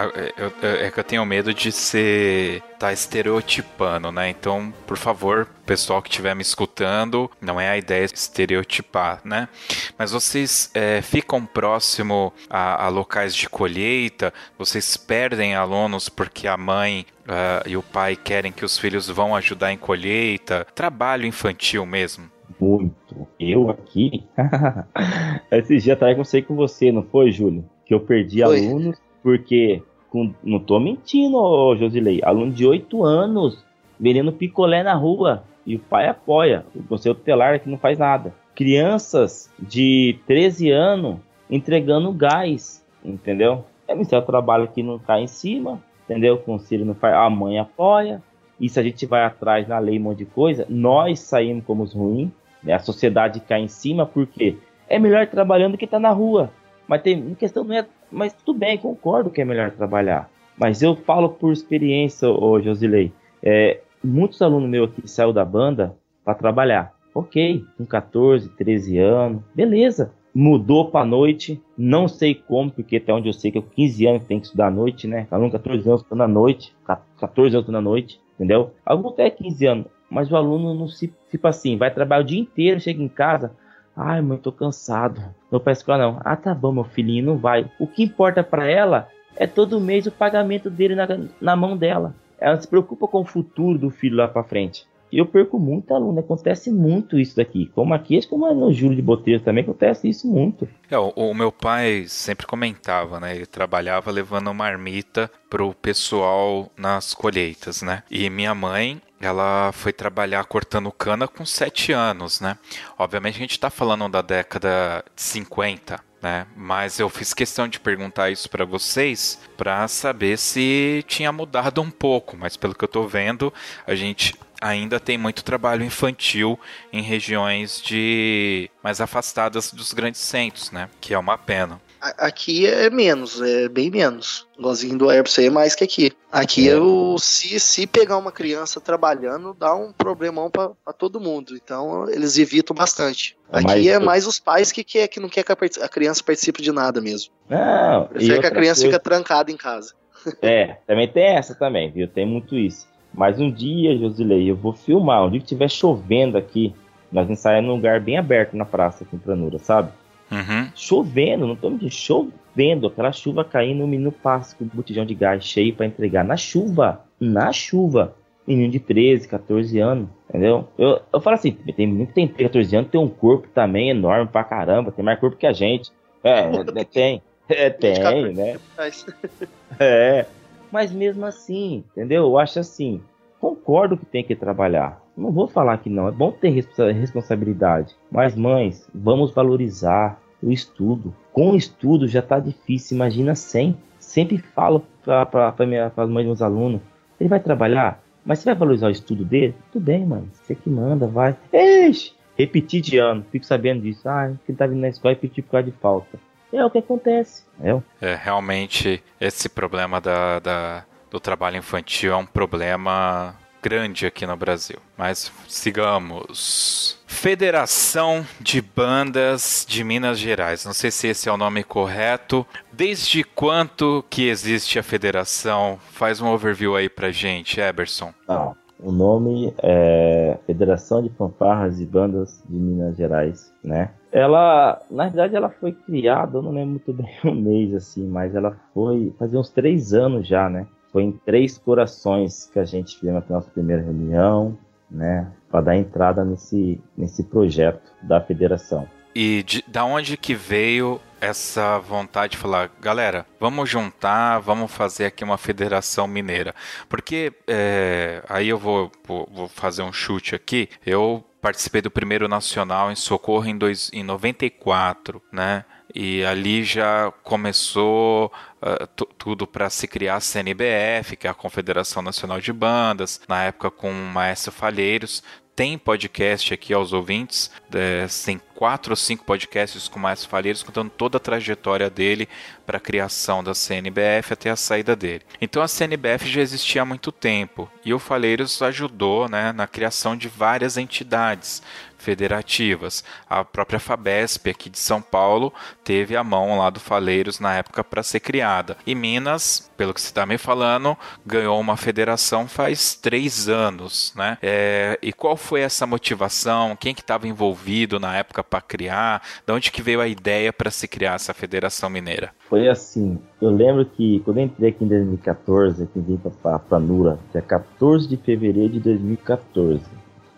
[0.63, 2.61] é, é, que eu tenho medo de ser.
[2.79, 4.29] tá estereotipando, né?
[4.29, 9.49] Então, por favor, pessoal que estiver me escutando, não é a ideia estereotipar, né?
[9.97, 16.55] Mas vocês é, ficam próximo a, a, locais de colheita, vocês perdem alunos porque a
[16.55, 21.85] mãe uh, e o pai querem que os filhos vão ajudar em colheita, trabalho infantil
[21.85, 22.31] mesmo.
[22.57, 23.27] Muito.
[23.37, 24.23] Eu aqui.
[25.51, 27.65] Esse dia atrás eu sei com você, não foi, Júlio?
[27.91, 28.67] Que eu perdi Foi.
[28.67, 33.65] alunos, porque com, não tô mentindo, ô Josilei, aluno de 8 anos
[33.99, 38.33] vendendo picolé na rua e o pai apoia, o conselho tutelar que não faz nada.
[38.55, 41.17] Crianças de 13 anos
[41.49, 43.65] entregando gás, entendeu?
[43.89, 46.35] É o trabalho que não tá em cima, entendeu?
[46.35, 48.23] O conselho não faz, a mãe apoia.
[48.57, 51.83] E se a gente vai atrás na lei um monte de coisa, nós saímos como
[51.83, 52.29] os ruins,
[52.63, 52.71] né?
[52.71, 54.55] a sociedade cai em cima, porque
[54.87, 56.51] é melhor trabalhando que tá na rua.
[56.91, 60.29] Mas tem questão não é, mas tudo bem, concordo que é melhor trabalhar.
[60.57, 63.13] Mas eu falo por experiência, ô Josilei.
[63.41, 66.93] É, muitos alunos meus aqui saiu da banda para trabalhar.
[67.15, 70.11] Ok, com 14, 13 anos, beleza.
[70.35, 74.23] Mudou para noite, não sei como, porque até onde eu sei que é 15 anos
[74.25, 75.27] tem que estudar à noite, né?
[75.31, 78.71] Aluno 14 anos estudando à noite, 14 anos estudando à noite, entendeu?
[78.85, 82.41] Algum até 15 anos, mas o aluno não se, tipo assim, vai trabalhar o dia
[82.41, 83.55] inteiro, chega em casa,
[83.95, 85.21] Ai, mãe, tô cansado.
[85.51, 86.21] Não pra escola não.
[86.23, 87.69] Ah, tá bom, meu filhinho, não vai.
[87.79, 91.07] O que importa para ela é todo mês o pagamento dele na,
[91.39, 92.15] na mão dela.
[92.39, 94.85] Ela se preocupa com o futuro do filho lá para frente.
[95.11, 97.69] E eu perco muito aluno, acontece muito isso daqui.
[97.75, 100.67] Como aqui, como no Júlio de Botelho também acontece isso muito.
[100.89, 103.35] É, o, o, meu pai sempre comentava, né?
[103.35, 108.03] Ele trabalhava levando marmita pro pessoal nas colheitas, né?
[108.09, 112.57] E minha mãe, ela foi trabalhar cortando cana com 7 anos, né?
[112.97, 116.47] Obviamente a gente está falando da década de 50, né?
[116.55, 121.91] Mas eu fiz questão de perguntar isso para vocês para saber se tinha mudado um
[121.91, 123.53] pouco, mas pelo que eu tô vendo,
[123.85, 126.59] a gente ainda tem muito trabalho infantil
[126.93, 130.89] em regiões de mais afastadas dos grandes centros, né?
[130.99, 131.81] Que é uma pena.
[132.01, 134.47] Aqui é menos, é bem menos.
[134.57, 136.11] Igualzinho do Airbus é mais que aqui.
[136.31, 136.73] Aqui é.
[136.73, 141.55] eu, se, se pegar uma criança trabalhando, dá um problemão para todo mundo.
[141.55, 143.37] Então eles evitam bastante.
[143.51, 146.23] É aqui mais, é mais os pais que, quer, que não quer que a criança
[146.23, 147.31] participe de nada mesmo.
[147.47, 148.97] Não, Prefere que a criança coisa...
[148.97, 149.93] fica trancada em casa.
[150.41, 152.07] É, também tem essa também, viu?
[152.07, 152.87] Tem muito isso.
[153.11, 155.25] Mas um dia, Josilei, eu vou filmar.
[155.25, 156.75] Um dia que estiver chovendo aqui,
[157.11, 159.91] nós ensaiamos num lugar bem aberto na praça aqui em Planura, sabe?
[160.31, 160.71] Uhum.
[160.73, 165.13] Chovendo, não tô mentindo, chovendo, aquela chuva caindo, o menino passa com o botijão de
[165.13, 168.15] gás cheio para entregar na chuva, na chuva.
[168.47, 170.67] Menino de 13, 14 anos, entendeu?
[170.77, 174.27] Eu, eu falo assim, tem menino que tem 14 anos, tem um corpo também enorme
[174.27, 175.91] pra caramba, tem mais corpo que a gente.
[176.23, 178.59] É, é tem, é, tem, né?
[179.79, 180.25] É,
[180.71, 182.23] mas mesmo assim, entendeu?
[182.23, 183.01] Eu acho assim,
[183.39, 185.01] concordo que tem que trabalhar.
[185.15, 187.95] Não vou falar que não, é bom ter responsabilidade.
[188.11, 191.13] Mas, mães, vamos valorizar o estudo.
[191.31, 193.77] Com o estudo já tá difícil, imagina sem.
[193.99, 195.53] Sempre falo para
[195.95, 196.81] as mães dos meus alunos:
[197.19, 199.55] ele vai trabalhar, mas você vai valorizar o estudo dele?
[199.71, 201.35] Tudo bem, mãe, você que manda, vai.
[201.51, 204.07] Eixe, repetir de ano, fico sabendo disso.
[204.07, 206.19] Ah, ele tá vindo na escola e repetir por causa de falta.
[206.51, 207.45] É o que acontece.
[207.61, 214.25] É, é realmente esse problema da, da, do trabalho infantil é um problema grande aqui
[214.25, 214.77] no Brasil.
[214.97, 216.99] Mas sigamos.
[217.05, 220.65] Federação de Bandas de Minas Gerais.
[220.65, 222.45] Não sei se esse é o nome correto.
[222.71, 225.77] Desde quanto que existe a federação?
[225.91, 228.13] Faz um overview aí pra gente, Eberson.
[228.27, 233.91] Ah, o nome é Federação de Fanfarras e Bandas de Minas Gerais, né?
[234.11, 238.33] Ela, na verdade, ela foi criada, eu não lembro muito bem o mês, assim, mas
[238.33, 240.65] ela foi fazer uns três anos já, né?
[240.91, 244.57] Foi em Três Corações que a gente fez a nossa primeira reunião,
[244.89, 245.31] né?
[245.49, 248.87] Para dar entrada nesse, nesse projeto da federação.
[249.13, 255.05] E de, da onde que veio essa vontade de falar, galera, vamos juntar, vamos fazer
[255.05, 256.55] aqui uma federação mineira?
[256.89, 260.69] Porque é, aí eu vou, vou, fazer um chute aqui.
[260.85, 265.65] Eu participei do primeiro nacional em Socorro em, dois, em 94, né?
[265.93, 272.01] E ali já começou uh, tudo para se criar a CNBF, que é a Confederação
[272.01, 275.23] Nacional de Bandas, na época com o Maestro Falheiros
[275.55, 280.89] tem podcast aqui aos ouvintes, é, tem quatro ou cinco podcasts com mais falheiros contando
[280.89, 282.27] toda a trajetória dele
[282.65, 285.23] para a criação da CNBF até a saída dele.
[285.41, 290.15] Então a CNBF já existia há muito tempo e o Falheiros ajudou né, na criação
[290.15, 291.61] de várias entidades
[292.01, 293.03] federativas.
[293.29, 297.83] A própria Fabesp aqui de São Paulo teve a mão lá do Faleiros na época
[297.83, 298.75] para ser criada.
[298.85, 304.37] E Minas, pelo que você está me falando, ganhou uma federação faz três anos, né?
[304.41, 306.75] É, e qual foi essa motivação?
[306.75, 309.21] Quem que estava envolvido na época para criar?
[309.45, 312.31] De onde que veio a ideia para se criar essa federação mineira?
[312.49, 317.19] Foi assim, eu lembro que quando eu entrei aqui em 2014, aqui vim para Nura,
[317.31, 319.81] dia 14 de fevereiro de 2014,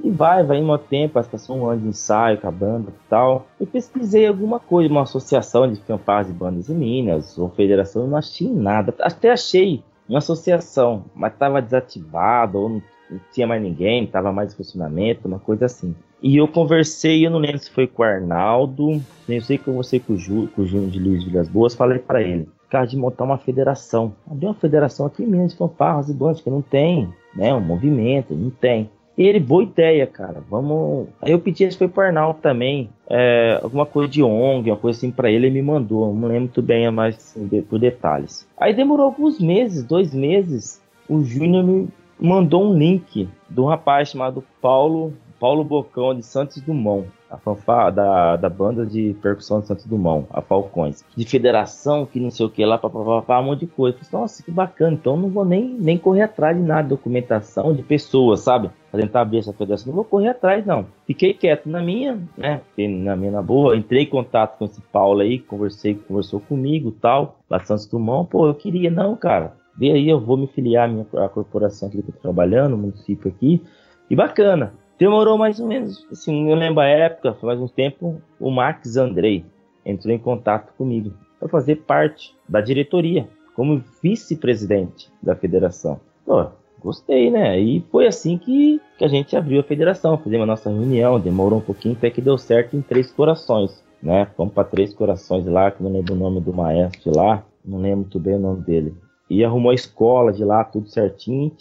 [0.03, 3.47] e vai, vai em tempo, passou um ano de ensaio com a banda e tal.
[3.57, 8.17] Eu pesquisei alguma coisa, uma associação de fanfarras e bandas em Minas, ou federação, não
[8.17, 8.93] achei nada.
[8.99, 14.53] Até achei uma associação, mas estava desativada, ou não, não, tinha mais ninguém, estava mais
[14.53, 15.95] em funcionamento, uma coisa assim.
[16.21, 19.73] E eu conversei, eu não lembro se foi com o Arnaldo, nem sei que eu
[19.73, 22.85] conversei com o, Ju, com o Júnior de Luiz Vilas Boas, falei para ele, cara,
[22.85, 24.13] de montar uma federação.
[24.29, 27.61] Abrir uma federação aqui em Minas de fanfarras e bandas, que não tem, né, um
[27.61, 28.89] movimento, não tem.
[29.17, 30.43] E ele, boa ideia, cara.
[30.49, 31.07] Vamos.
[31.21, 34.97] Aí eu pedi, que foi pro Arnaldo também, é, alguma coisa de ONG, uma coisa
[34.97, 36.13] assim pra ele, ele me mandou.
[36.13, 38.47] Não lembro muito bem, mas assim, por detalhes.
[38.57, 44.09] Aí demorou alguns meses, dois meses, o Júnior me mandou um link de um rapaz
[44.09, 49.65] chamado Paulo, Paulo Bocão de Santos Dumont a fanfarra da, da banda de percussão de
[49.65, 53.61] Santos Dumont, a Falcões, de federação, que não sei o que lá, papapá, um monte
[53.61, 53.97] de coisa.
[53.97, 57.73] Falei, Nossa, que bacana, então não vou nem, nem correr atrás de nada, de documentação
[57.73, 58.69] de pessoas, sabe?
[58.91, 60.85] Pra tentar abrir essa federação, não vou correr atrás, não.
[61.07, 62.61] Fiquei quieto na minha, né?
[62.69, 66.91] Fiquei na minha na boa, entrei em contato com esse Paulo aí, conversei, conversou comigo
[66.91, 69.55] tal, lá Santos Dumont, pô, eu queria, não, cara.
[69.75, 73.31] Vê aí, eu vou me filiar à minha a corporação que eu tô trabalhando, município
[73.31, 73.59] aqui.
[74.07, 74.73] E bacana.
[74.97, 79.43] Demorou mais ou menos, assim, eu lembro a época, mais um tempo, o Max Andrei
[79.85, 85.99] entrou em contato comigo para fazer parte da diretoria, como vice-presidente da federação.
[86.25, 86.45] Pô,
[86.79, 87.59] gostei, né?
[87.59, 91.59] E foi assim que, que a gente abriu a federação, fizemos a nossa reunião, demorou
[91.59, 94.27] um pouquinho até que deu certo em Três Corações, né?
[94.37, 97.99] Fomos para Três Corações lá, que não lembro o nome do maestro lá, não lembro
[97.99, 98.95] muito bem o nome dele.
[99.29, 101.51] E arrumou a escola de lá, tudo certinho,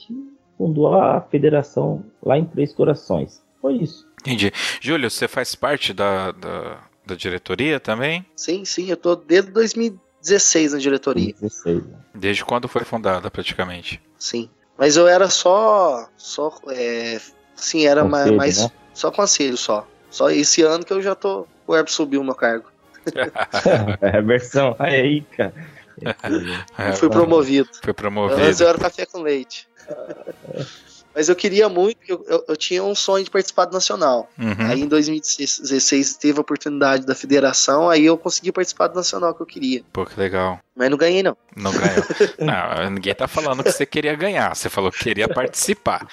[0.62, 3.42] fundou a federação lá em Três Corações.
[3.60, 4.06] Foi isso.
[4.20, 4.52] Entendi.
[4.80, 8.24] Júlio, você faz parte da, da, da diretoria também?
[8.36, 11.34] Sim, sim, eu tô desde 2016 na diretoria.
[11.40, 11.82] 2016.
[12.14, 14.00] Desde quando foi fundada, praticamente?
[14.16, 14.48] Sim.
[14.78, 16.08] Mas eu era só.
[16.16, 17.20] só é,
[17.56, 18.62] sim, era conselho, mais.
[18.62, 18.70] Né?
[18.94, 19.88] Só conselho só.
[20.10, 21.44] Só esse ano que eu já tô.
[21.66, 22.70] O Herb subiu o meu cargo.
[24.00, 24.76] é versão.
[24.78, 25.52] Aí, cara.
[26.78, 27.68] Eu fui promovido.
[27.82, 28.40] Foi promovido.
[28.40, 29.68] Antes eu era café com leite.
[29.88, 30.91] ハハハハ。
[31.14, 34.28] Mas eu queria muito, eu, eu, eu, tinha um sonho de participar do Nacional.
[34.38, 34.66] Uhum.
[34.66, 39.42] Aí em 2016 teve a oportunidade da federação, aí eu consegui participar do Nacional que
[39.42, 39.82] eu queria.
[39.92, 40.60] Pô, que legal.
[40.74, 41.36] Mas não ganhei, não.
[41.54, 42.02] Não ganhou.
[42.40, 44.56] não, ninguém tá falando que você queria ganhar.
[44.56, 46.06] Você falou que queria participar.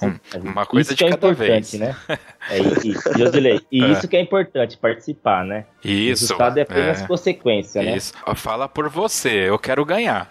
[0.00, 1.72] Um, uma coisa isso de é cada vez.
[1.72, 1.96] Né?
[2.48, 3.88] É, e, Josilei, e é.
[3.92, 5.66] isso que é importante, participar, né?
[5.84, 6.24] Isso.
[6.24, 7.06] O resultado é apenas é.
[7.08, 7.96] consequência, né?
[7.96, 8.12] Isso.
[8.36, 10.28] Fala por você, eu quero ganhar.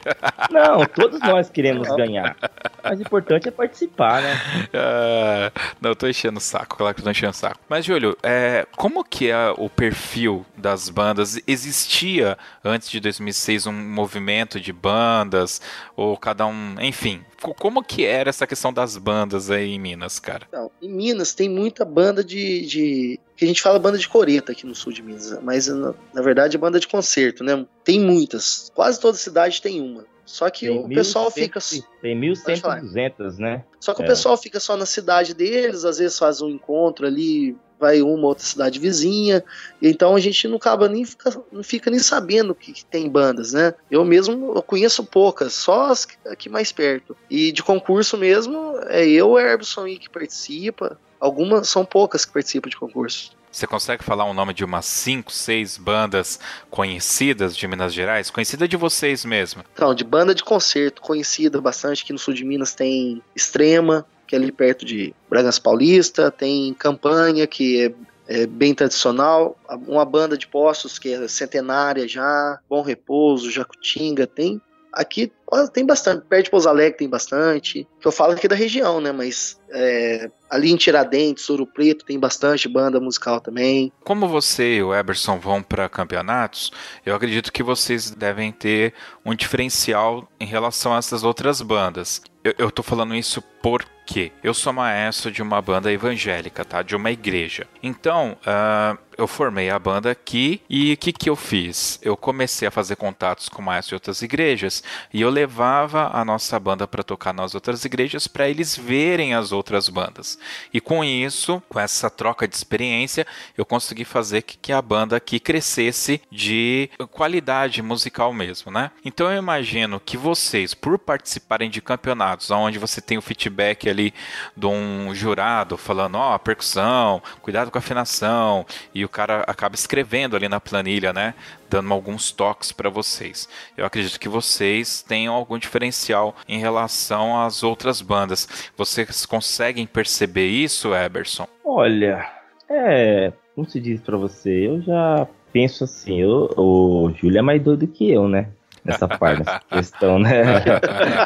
[0.50, 2.38] Não, todos nós queremos ganhar.
[2.82, 4.36] Mas o importante é participar, né?
[4.68, 7.60] Uh, não, eu tô enchendo o saco, claro que eu tô enchendo o saco.
[7.68, 11.40] Mas, Júlio, é, como que é o perfil das bandas?
[11.48, 15.62] Existia, antes de 2006, um movimento de bandas?
[15.96, 16.76] Ou cada um...
[16.80, 20.48] Enfim, Como que era essa questão das bandas aí em Minas, cara?
[20.52, 24.52] Não, em Minas tem muita banda de, de, que a gente fala banda de coreta
[24.52, 27.66] aqui no sul de Minas, mas na, na verdade é banda de concerto, né?
[27.84, 28.72] Tem muitas.
[28.74, 30.06] Quase toda cidade tem uma.
[30.26, 31.60] Só que tem o pessoal fica.
[32.02, 33.64] Tem 1.100, né?
[33.80, 34.06] Só que é.
[34.06, 38.28] o pessoal fica só na cidade deles, às vezes faz um encontro ali, vai uma
[38.28, 39.44] outra cidade vizinha,
[39.82, 43.52] então a gente não acaba nem fica, não fica nem sabendo que, que, tem bandas,
[43.52, 43.74] né?
[43.92, 47.16] Eu mesmo eu conheço poucas, só as aqui mais perto.
[47.30, 50.98] E de concurso mesmo, é eu, o Erbson aí que participa.
[51.20, 53.32] Algumas são poucas que participam de concurso.
[53.52, 56.40] Você consegue falar o nome de umas 5, 6 bandas
[56.72, 58.32] conhecidas de Minas Gerais?
[58.32, 59.64] Conhecida de vocês mesmo?
[59.74, 64.36] Então, de banda de concerto, conhecida bastante aqui no sul de Minas, tem Extrema, que
[64.36, 67.94] é ali perto de Bragança Paulista, tem Campanha, que é
[68.28, 69.58] é, bem tradicional,
[69.88, 75.32] uma banda de postos que é centenária já, Bom Repouso, Jacutinga, tem aqui
[75.74, 79.14] tem bastante, perto de Pouso Alegre tem bastante, que eu falo aqui da região, né,
[79.14, 83.94] mas é, ali em Tiradentes, Ouro Preto, tem bastante banda musical também.
[84.04, 86.70] Como você e o Eberson vão para campeonatos,
[87.06, 88.94] eu acredito que vocês devem ter
[89.26, 92.22] um diferencial em relação a essas outras bandas.
[92.44, 96.82] Eu, eu tô falando isso por que eu sou maestro de uma banda evangélica, tá?
[96.82, 97.66] De uma igreja.
[97.82, 102.00] Então, uh, eu formei a banda aqui e o que, que eu fiz?
[102.02, 106.60] Eu comecei a fazer contatos com maestros de outras igrejas e eu levava a nossa
[106.60, 110.38] banda para tocar nas outras igrejas para eles verem as outras bandas.
[110.74, 113.26] E com isso, com essa troca de experiência,
[113.58, 118.92] eu consegui fazer que, que a banda aqui crescesse de qualidade musical mesmo, né?
[119.06, 124.14] Então eu imagino que vocês, por participarem de campeonatos onde você tem o feedback ali
[124.58, 129.76] de um jurado falando, ó, oh, percussão, cuidado com a afinação, e o cara acaba
[129.76, 131.34] escrevendo ali na planilha, né?
[131.74, 133.50] Dando alguns toques para vocês.
[133.76, 138.72] Eu acredito que vocês tenham algum diferencial em relação às outras bandas.
[138.78, 141.48] Vocês conseguem perceber isso, Eberson?
[141.66, 142.30] Olha,
[142.70, 147.60] é, como se diz para você, eu já penso assim, eu, o Júlio é mais
[147.60, 148.50] doido que eu, né?
[148.86, 150.44] nessa parte, nessa questão, né?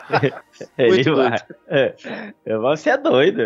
[0.77, 1.35] Ele vai.
[1.67, 1.93] É,
[2.57, 3.41] você é doido.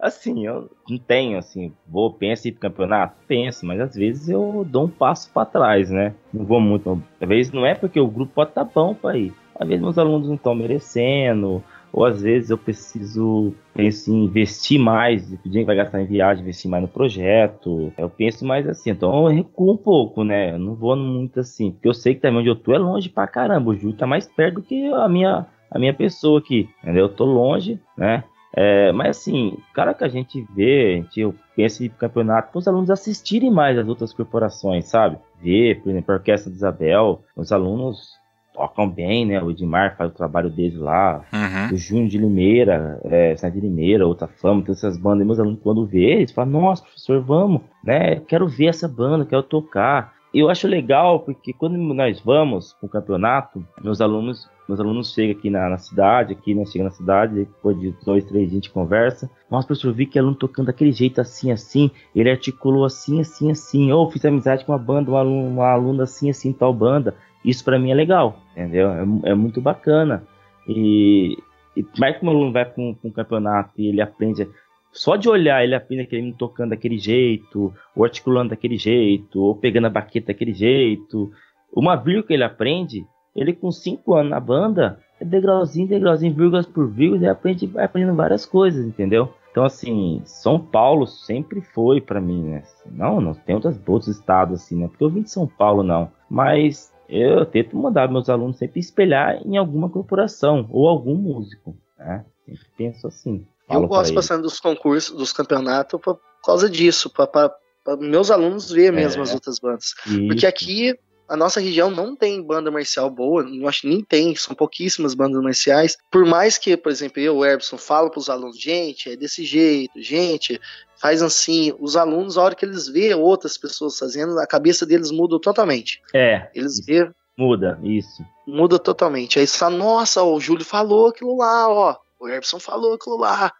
[0.00, 3.16] Assim, eu não tenho, assim, vou, penso em ir pro campeonato?
[3.26, 6.14] Penso, mas às vezes eu dou um passo para trás, né?
[6.32, 7.02] Não vou muito.
[7.20, 9.32] Às vezes não é porque o grupo pode estar tá bom para ir.
[9.58, 14.80] Às vezes meus alunos não estão merecendo, ou às vezes eu preciso penso em investir
[14.80, 17.92] mais, o dinheiro que vai gastar em viagem, investir mais no projeto.
[17.96, 20.54] Eu penso mais assim, então eu recuo um pouco, né?
[20.54, 23.08] Eu não vou muito assim, porque eu sei que também onde eu tô é longe
[23.08, 23.70] pra caramba.
[23.70, 27.04] O Júlio tá mais perto do que a minha, a minha pessoa aqui, entendeu?
[27.04, 28.24] Eu tô longe, né?
[28.56, 32.58] É, mas assim, cara que a gente vê, a gente, eu penso em campeonato para
[32.58, 35.18] os alunos assistirem mais as outras corporações, sabe?
[35.42, 38.14] Ver, por exemplo, a Orquestra de Isabel, os alunos
[38.54, 39.42] tocam bem, né?
[39.42, 41.74] O Edmar faz o trabalho dele lá, uhum.
[41.74, 45.22] o Júnior de Limeira, é, de Limeira, outra fama, todas essas bandas.
[45.22, 48.20] E meus alunos, quando vê, eles falam, nossa, professor, vamos, né?
[48.20, 50.14] Quero ver essa banda, quero tocar.
[50.32, 55.36] Eu acho legal, porque quando nós vamos para o campeonato, meus alunos, meus alunos chegam
[55.36, 56.64] aqui na, na cidade, aqui, né?
[56.64, 59.30] Chegam na cidade, depois de dois, três dias a gente conversa.
[59.50, 61.90] Nossa, professor, vi que aluno tocando daquele jeito, assim, assim.
[62.14, 63.92] Ele articulou assim, assim, assim.
[63.92, 67.14] Ou fiz amizade com uma banda, uma aluna, assim, assim, tal banda.
[67.44, 68.88] Isso para mim é legal, entendeu?
[68.90, 70.26] É, é muito bacana.
[70.66, 71.36] E,
[71.76, 74.48] e mais que o aluno vai para um, campeonato e ele aprende,
[74.90, 79.88] só de olhar, ele aprende aquele tocando daquele jeito, ou articulando daquele jeito, ou pegando
[79.88, 81.30] a baqueta daquele jeito.
[81.70, 86.66] Uma vírgula que ele aprende, ele com 5 anos na banda, é degrauzinho, degrauzinho, vírgulas
[86.66, 89.32] por vírgulas, ele aprende, vai aprendendo várias coisas, entendeu?
[89.50, 92.64] Então, assim, São Paulo sempre foi para mim, né?
[92.86, 94.88] Não, não tem outros, outros estados assim, né?
[94.88, 96.10] Porque eu vim de São Paulo, não.
[96.28, 102.24] Mas eu tento mandar meus alunos sempre espelhar em alguma corporação ou algum músico, né?
[102.44, 103.46] Sempre penso assim.
[103.70, 107.50] Eu gosto bastante dos concursos, dos campeonatos por causa disso, para
[107.98, 109.94] meus alunos ver mesmo é, as outras bandas.
[110.06, 110.26] Isso.
[110.26, 114.34] Porque aqui a nossa região não tem banda marcial boa, não acho que nem tem,
[114.36, 115.96] são pouquíssimas bandas marciais.
[116.10, 119.44] Por mais que, por exemplo, eu, o Erbson, falo para os alunos, gente, é desse
[119.44, 120.60] jeito, gente,
[120.96, 121.74] faz assim.
[121.78, 126.00] Os alunos, a hora que eles vê outras pessoas fazendo, a cabeça deles muda totalmente.
[126.14, 126.48] É.
[126.54, 127.10] Eles vê.
[127.36, 128.24] Muda, isso.
[128.46, 129.38] Muda totalmente.
[129.38, 131.96] Aí você nossa, ó, o Júlio falou aquilo lá, ó.
[132.18, 133.52] O Erbson falou aquilo lá.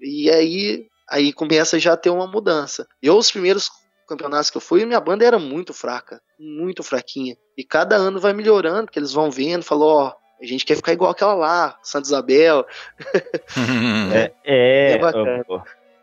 [0.00, 2.86] E aí, aí começa já a ter uma mudança.
[3.00, 3.70] Eu, os primeiros
[4.10, 7.36] campeonatos que eu fui, minha banda era muito fraca, muito fraquinha.
[7.56, 10.92] E cada ano vai melhorando, porque eles vão vendo, falou, ó, a gente quer ficar
[10.92, 12.66] igual aquela lá, Santa Isabel.
[14.14, 15.44] é, é, é bacana.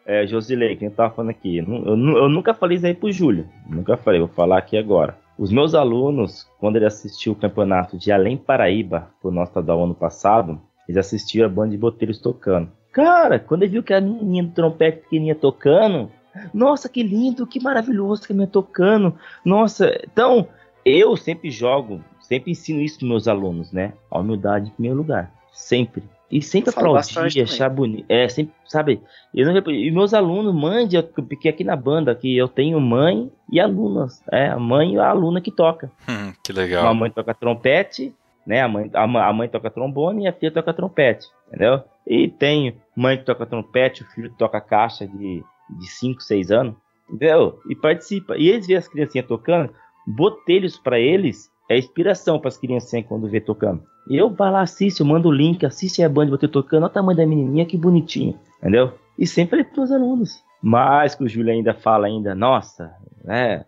[0.05, 1.57] É, Josilei, quem tava falando aqui.
[1.57, 3.49] Eu, eu, nunca falei isso aí pro Júlio.
[3.67, 5.17] Nunca falei, vou falar aqui agora.
[5.37, 9.95] Os meus alunos, quando ele assistiu o campeonato de Além Paraíba, pro nosso estadual ano
[9.95, 12.71] passado, Eles assistiram a banda de boteiros tocando.
[12.93, 16.09] Cara, quando ele viu que a menininha do trompete pequenininha tocando,
[16.53, 19.15] nossa, que lindo, que maravilhoso que a minha tocando.
[19.43, 20.47] Nossa, então
[20.85, 23.93] eu sempre jogo, sempre ensino isso para meus alunos, né?
[24.09, 26.03] A humildade em primeiro lugar, sempre.
[26.29, 28.05] E sempre aplaudir, achar bonito.
[28.09, 29.01] É, sempre, sabe?
[29.33, 33.59] Eu não, e meus alunos, mãe, porque aqui na banda aqui eu tenho mãe e
[33.59, 34.21] alunas.
[34.29, 35.89] É, a mãe e a aluna que toca.
[36.07, 36.85] Hum, que legal.
[36.85, 38.13] A mãe toca trompete,
[38.45, 38.61] né?
[38.61, 41.83] A mãe, a, a mãe toca trombone e a filha toca trompete, entendeu?
[42.05, 46.51] E tenho mãe que toca trompete, o filho que toca caixa de, de 5, 6
[46.51, 46.75] anos,
[47.09, 47.59] entendeu?
[47.69, 48.37] E participa.
[48.37, 49.73] E eles veem as criancinhas tocando,
[50.05, 53.83] botelhos para eles é inspiração para as criancinhas quando vê tocando.
[54.09, 56.91] E eu vou lá, assiste, eu mando o link, assiste a banda, você tocando, olha
[56.91, 58.93] o tamanho da menininha, que bonitinho, entendeu?
[59.19, 60.41] E sempre para os alunos.
[60.61, 62.93] Mas que o Júlio ainda fala ainda, nossa,
[63.23, 63.65] né?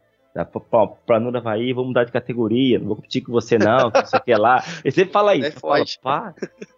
[1.06, 4.24] Pra Nura vai vou mudar de categoria, não vou competir com você não, que isso
[4.24, 4.64] que lá.
[4.86, 5.47] Ele sempre fala isso.
[5.47, 6.34] É fala, para,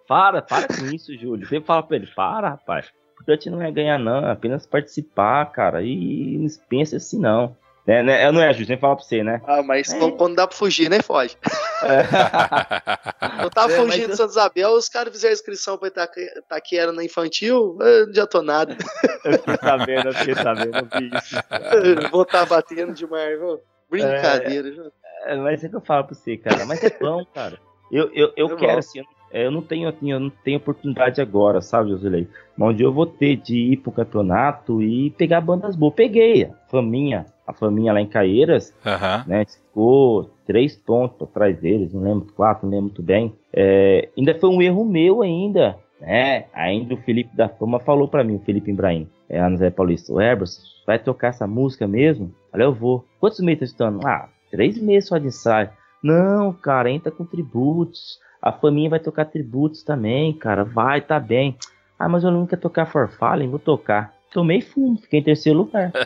[0.08, 1.48] para, para com isso, Júlio.
[1.48, 2.92] Sempre fala pra ele, para, rapaz.
[3.22, 5.84] Importante não é ganhar não, é apenas participar, cara.
[5.84, 7.56] E não pensa assim não.
[7.86, 8.26] É, né?
[8.26, 9.42] Eu não é, Ju, nem falar pra você, né?
[9.46, 10.12] Ah, mas é.
[10.12, 11.36] quando dá pra fugir, nem foge.
[11.84, 12.06] É.
[13.44, 17.78] eu tava é, fugindo de Santa Isabel, os caras fizeram inscrição pra Itaquera na infantil,
[17.80, 18.78] eu não adiantou nada.
[19.26, 21.36] eu fiquei sabendo, eu fiquei sabendo, eu vi isso.
[22.12, 23.60] Vou estar tá batendo demais, viu?
[23.90, 24.92] Brincadeira,
[25.26, 27.60] é, é, mas é que eu falo pra você, cara, mas é bom, cara.
[27.92, 31.22] Eu, eu, eu, quero, assim, eu é, eu não tenho assim, eu não tenho oportunidade
[31.22, 32.28] agora, sabe, Josilei?
[32.58, 35.94] Mas onde eu vou ter de ir pro campeonato e pegar bandas boas.
[35.96, 39.24] Peguei a Faminha, a Faminha lá em Caeiras, uhum.
[39.28, 39.46] né?
[39.46, 43.34] Ficou três pontos atrás deles, não lembro, quatro, não lembro muito bem.
[43.54, 46.46] É, ainda foi um erro meu ainda, né?
[46.54, 50.12] Ainda o Felipe da Fama falou para mim, o Felipe Ibrahim, é, a Zé Paulista,
[50.12, 50.50] o Herbert,
[50.86, 52.34] vai tocar essa música mesmo?
[52.54, 53.06] Olha, eu vou.
[53.20, 54.06] Quantos meses tá estudando?
[54.06, 55.70] Ah, três meses só de ensaio.
[56.04, 60.64] Não, cara, entra com tributos a faminha vai tocar tributos também, cara.
[60.64, 61.58] Vai, tá bem.
[62.00, 64.20] Ah, mas eu não quero tocar Forfallen, vou tocar.
[64.32, 65.92] Tomei fumo, fiquei em terceiro lugar.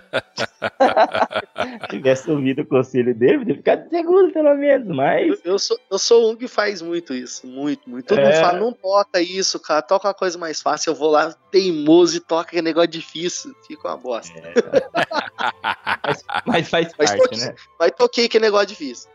[1.55, 5.27] Se tivesse ouvido o conselho dele, teria ficado em segundo, pelo menos, mas.
[5.45, 8.07] Eu, eu, sou, eu sou um que faz muito isso, muito, muito.
[8.07, 8.25] Todo é...
[8.25, 10.89] mundo fala, não toca isso, cara, toca uma coisa mais fácil.
[10.89, 13.55] Eu vou lá, teimoso, e toca aquele negócio difícil.
[13.67, 14.33] Fica uma bosta.
[14.39, 14.53] É,
[16.03, 17.55] mas, mas, faz mas parte, toquei, né?
[17.79, 19.07] Mas toquei que negócio difícil.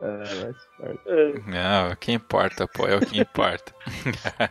[0.00, 3.74] É, Não, o que importa, pô, é o que importa.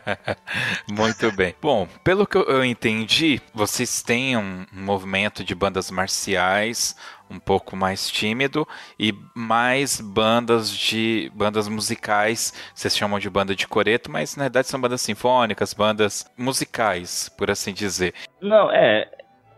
[0.90, 1.54] Muito bem.
[1.60, 6.96] Bom, pelo que eu entendi, vocês têm um movimento de bandas marciais
[7.30, 8.66] um pouco mais tímido
[8.98, 14.68] e mais bandas de bandas musicais, vocês chamam de banda de coreto, mas na verdade
[14.68, 18.14] são bandas sinfônicas, bandas musicais, por assim dizer.
[18.40, 19.10] Não, é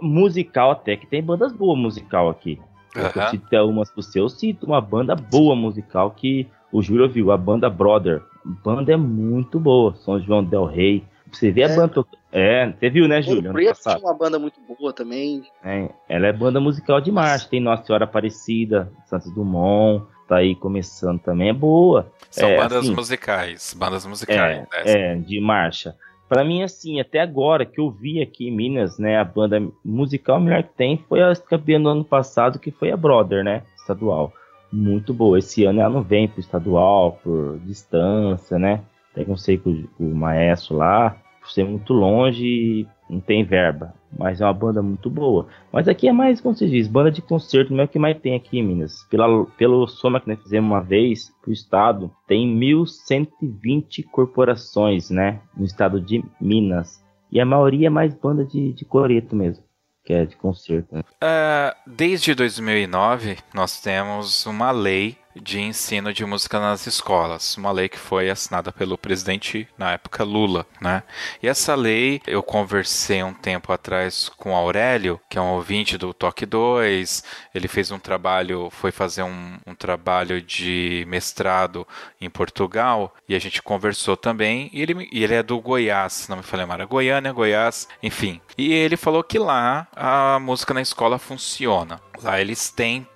[0.02, 2.60] musical até que tem bandas boas musical aqui.
[2.96, 3.22] Uhum.
[3.22, 7.30] Eu cito umas pro seu, eu cito uma banda boa musical que o Júlio viu,
[7.30, 8.22] a banda Brother.
[8.44, 11.04] A banda é muito boa, São João Del Rey.
[11.30, 11.72] Você vê é.
[11.72, 12.04] a banda.
[12.32, 13.52] É, você viu, né, Júlio?
[13.52, 15.44] tinha uma banda muito boa também.
[15.64, 17.48] É, ela é banda musical de marcha.
[17.48, 21.48] Tem Nossa Senhora Aparecida, Santos Dumont, tá aí começando também.
[21.48, 22.10] É boa.
[22.30, 23.74] São é, bandas assim, musicais.
[23.76, 24.66] Bandas musicais.
[24.72, 25.12] É, né?
[25.12, 25.96] é, de marcha.
[26.30, 30.38] Para mim, assim, até agora que eu vi aqui em Minas, né, a banda musical
[30.38, 34.32] melhor que tem foi a campeã do ano passado, que foi a Brother, né, estadual.
[34.72, 35.40] Muito boa.
[35.40, 38.80] Esse ano ela não vem pro estadual, por distância, né?
[39.10, 43.92] Até que eu sei com o maestro lá, por ser muito longe, não tem verba.
[44.18, 45.46] Mas é uma banda muito boa.
[45.72, 48.18] Mas aqui é mais, como se diz, banda de concerto, não é o que mais
[48.18, 49.04] tem aqui em Minas.
[49.10, 55.40] Pela, pelo soma que nós fizemos uma vez pro estado, tem 1.120 corporações, né?
[55.56, 57.04] No estado de Minas.
[57.30, 59.62] E a maioria é mais banda de, de coreto mesmo
[60.02, 60.94] que é de concerto.
[60.94, 61.02] Né?
[61.22, 67.88] Uh, desde 2009, nós temos uma lei de ensino de música nas escolas, uma lei
[67.88, 71.02] que foi assinada pelo presidente na época Lula, né?
[71.42, 76.12] E essa lei eu conversei um tempo atrás com Aurélio, que é um ouvinte do
[76.12, 77.22] Toque 2,
[77.54, 81.86] ele fez um trabalho, foi fazer um, um trabalho de mestrado
[82.20, 86.38] em Portugal e a gente conversou também, e ele, e ele é do Goiás, não
[86.38, 88.40] me falei mal, Goiânia, Goiás, enfim.
[88.56, 92.00] E ele falou que lá a música na escola funciona.
[92.22, 93.06] Lá eles têm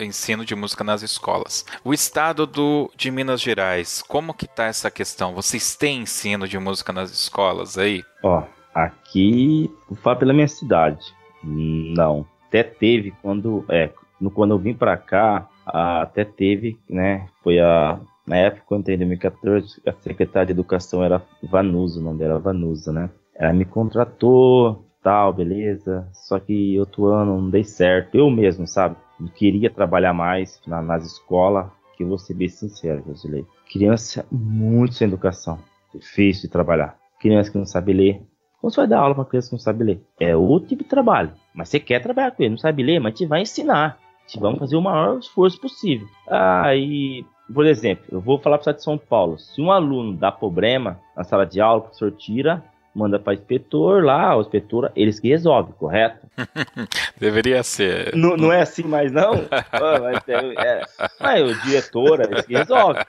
[0.00, 1.64] ensino de música nas escolas.
[1.84, 5.34] O estado do, de Minas Gerais, como que tá essa questão?
[5.34, 8.02] Vocês têm ensino de música nas escolas aí?
[8.22, 8.42] Ó,
[8.74, 11.14] aqui, vou falar pela minha cidade.
[11.42, 12.26] Não.
[12.48, 13.90] Até teve quando, é,
[14.34, 17.26] quando eu vim para cá, até teve, né?
[17.42, 22.02] Foi a na época, quando entrei em 2014, a secretária de Educação era Vanusa, o
[22.02, 23.10] nome dela era Vanusa, né?
[23.34, 26.08] Ela me contratou, tal, beleza.
[26.12, 28.14] Só que outro ano não dei certo.
[28.14, 28.96] Eu mesmo, sabe?
[29.34, 33.46] Queria trabalhar mais na, nas escolas, que eu vou ser bem sincero, Josilei.
[33.70, 35.58] Criança muito sem educação.
[35.94, 36.96] difícil de trabalhar.
[37.20, 38.22] Criança que não sabe ler.
[38.60, 40.02] Como você vai dar aula para criança que não sabe ler?
[40.18, 41.32] É outro tipo de trabalho.
[41.54, 43.98] Mas você quer trabalhar com ele, não sabe ler, mas te vai ensinar.
[44.26, 46.08] Te vamos fazer o maior esforço possível.
[46.28, 49.38] Aí, por exemplo, eu vou falar para de São Paulo.
[49.38, 54.04] Se um aluno dá problema na sala de aula, o professor tira, manda para inspetor
[54.04, 56.26] lá, o inspetora, eles que resolvem, correto?
[57.18, 58.14] Deveria ser.
[58.14, 59.32] Não, não é assim mais não?
[59.72, 60.82] mas, é,
[61.20, 63.00] é, o diretor, eles que resolve.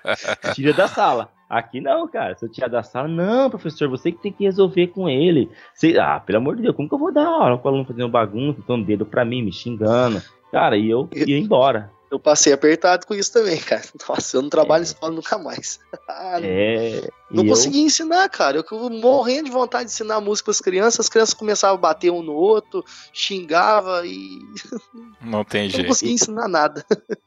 [0.54, 1.30] Tira da sala.
[1.48, 2.36] Aqui não, cara.
[2.36, 5.50] Se eu tirar da sala, não, professor, você que tem que resolver com ele.
[5.74, 7.86] Você, ah, pelo amor de Deus, como que eu vou dar aula com o aluno
[7.86, 10.22] fazendo bagunça, dando dedo pra mim, me xingando?
[10.52, 11.92] Cara, e eu ia embora.
[12.12, 13.84] Eu passei apertado com isso também, cara.
[14.08, 14.86] Nossa, eu não trabalho é.
[14.86, 15.80] em escola nunca mais.
[16.08, 17.10] Ah, é.
[17.30, 17.88] Não consegui eu...
[17.88, 18.58] ensinar, cara.
[18.58, 22.12] Eu morrendo de vontade de ensinar música para as crianças, as crianças começavam a bater
[22.12, 24.40] um no outro, xingava e.
[25.22, 25.84] Não tem jeito.
[25.84, 26.86] Não consegui ensinar nada.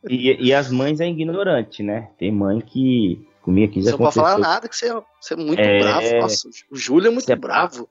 [0.09, 2.09] E, e as mães é ignorante, né?
[2.19, 5.33] Tem mãe que Comigo aqui já Você não pode falar nada que você, é, você
[5.33, 5.79] é muito é...
[5.81, 6.21] bravo.
[6.21, 7.35] Nossa, o Júlio é muito é...
[7.35, 7.89] bravo.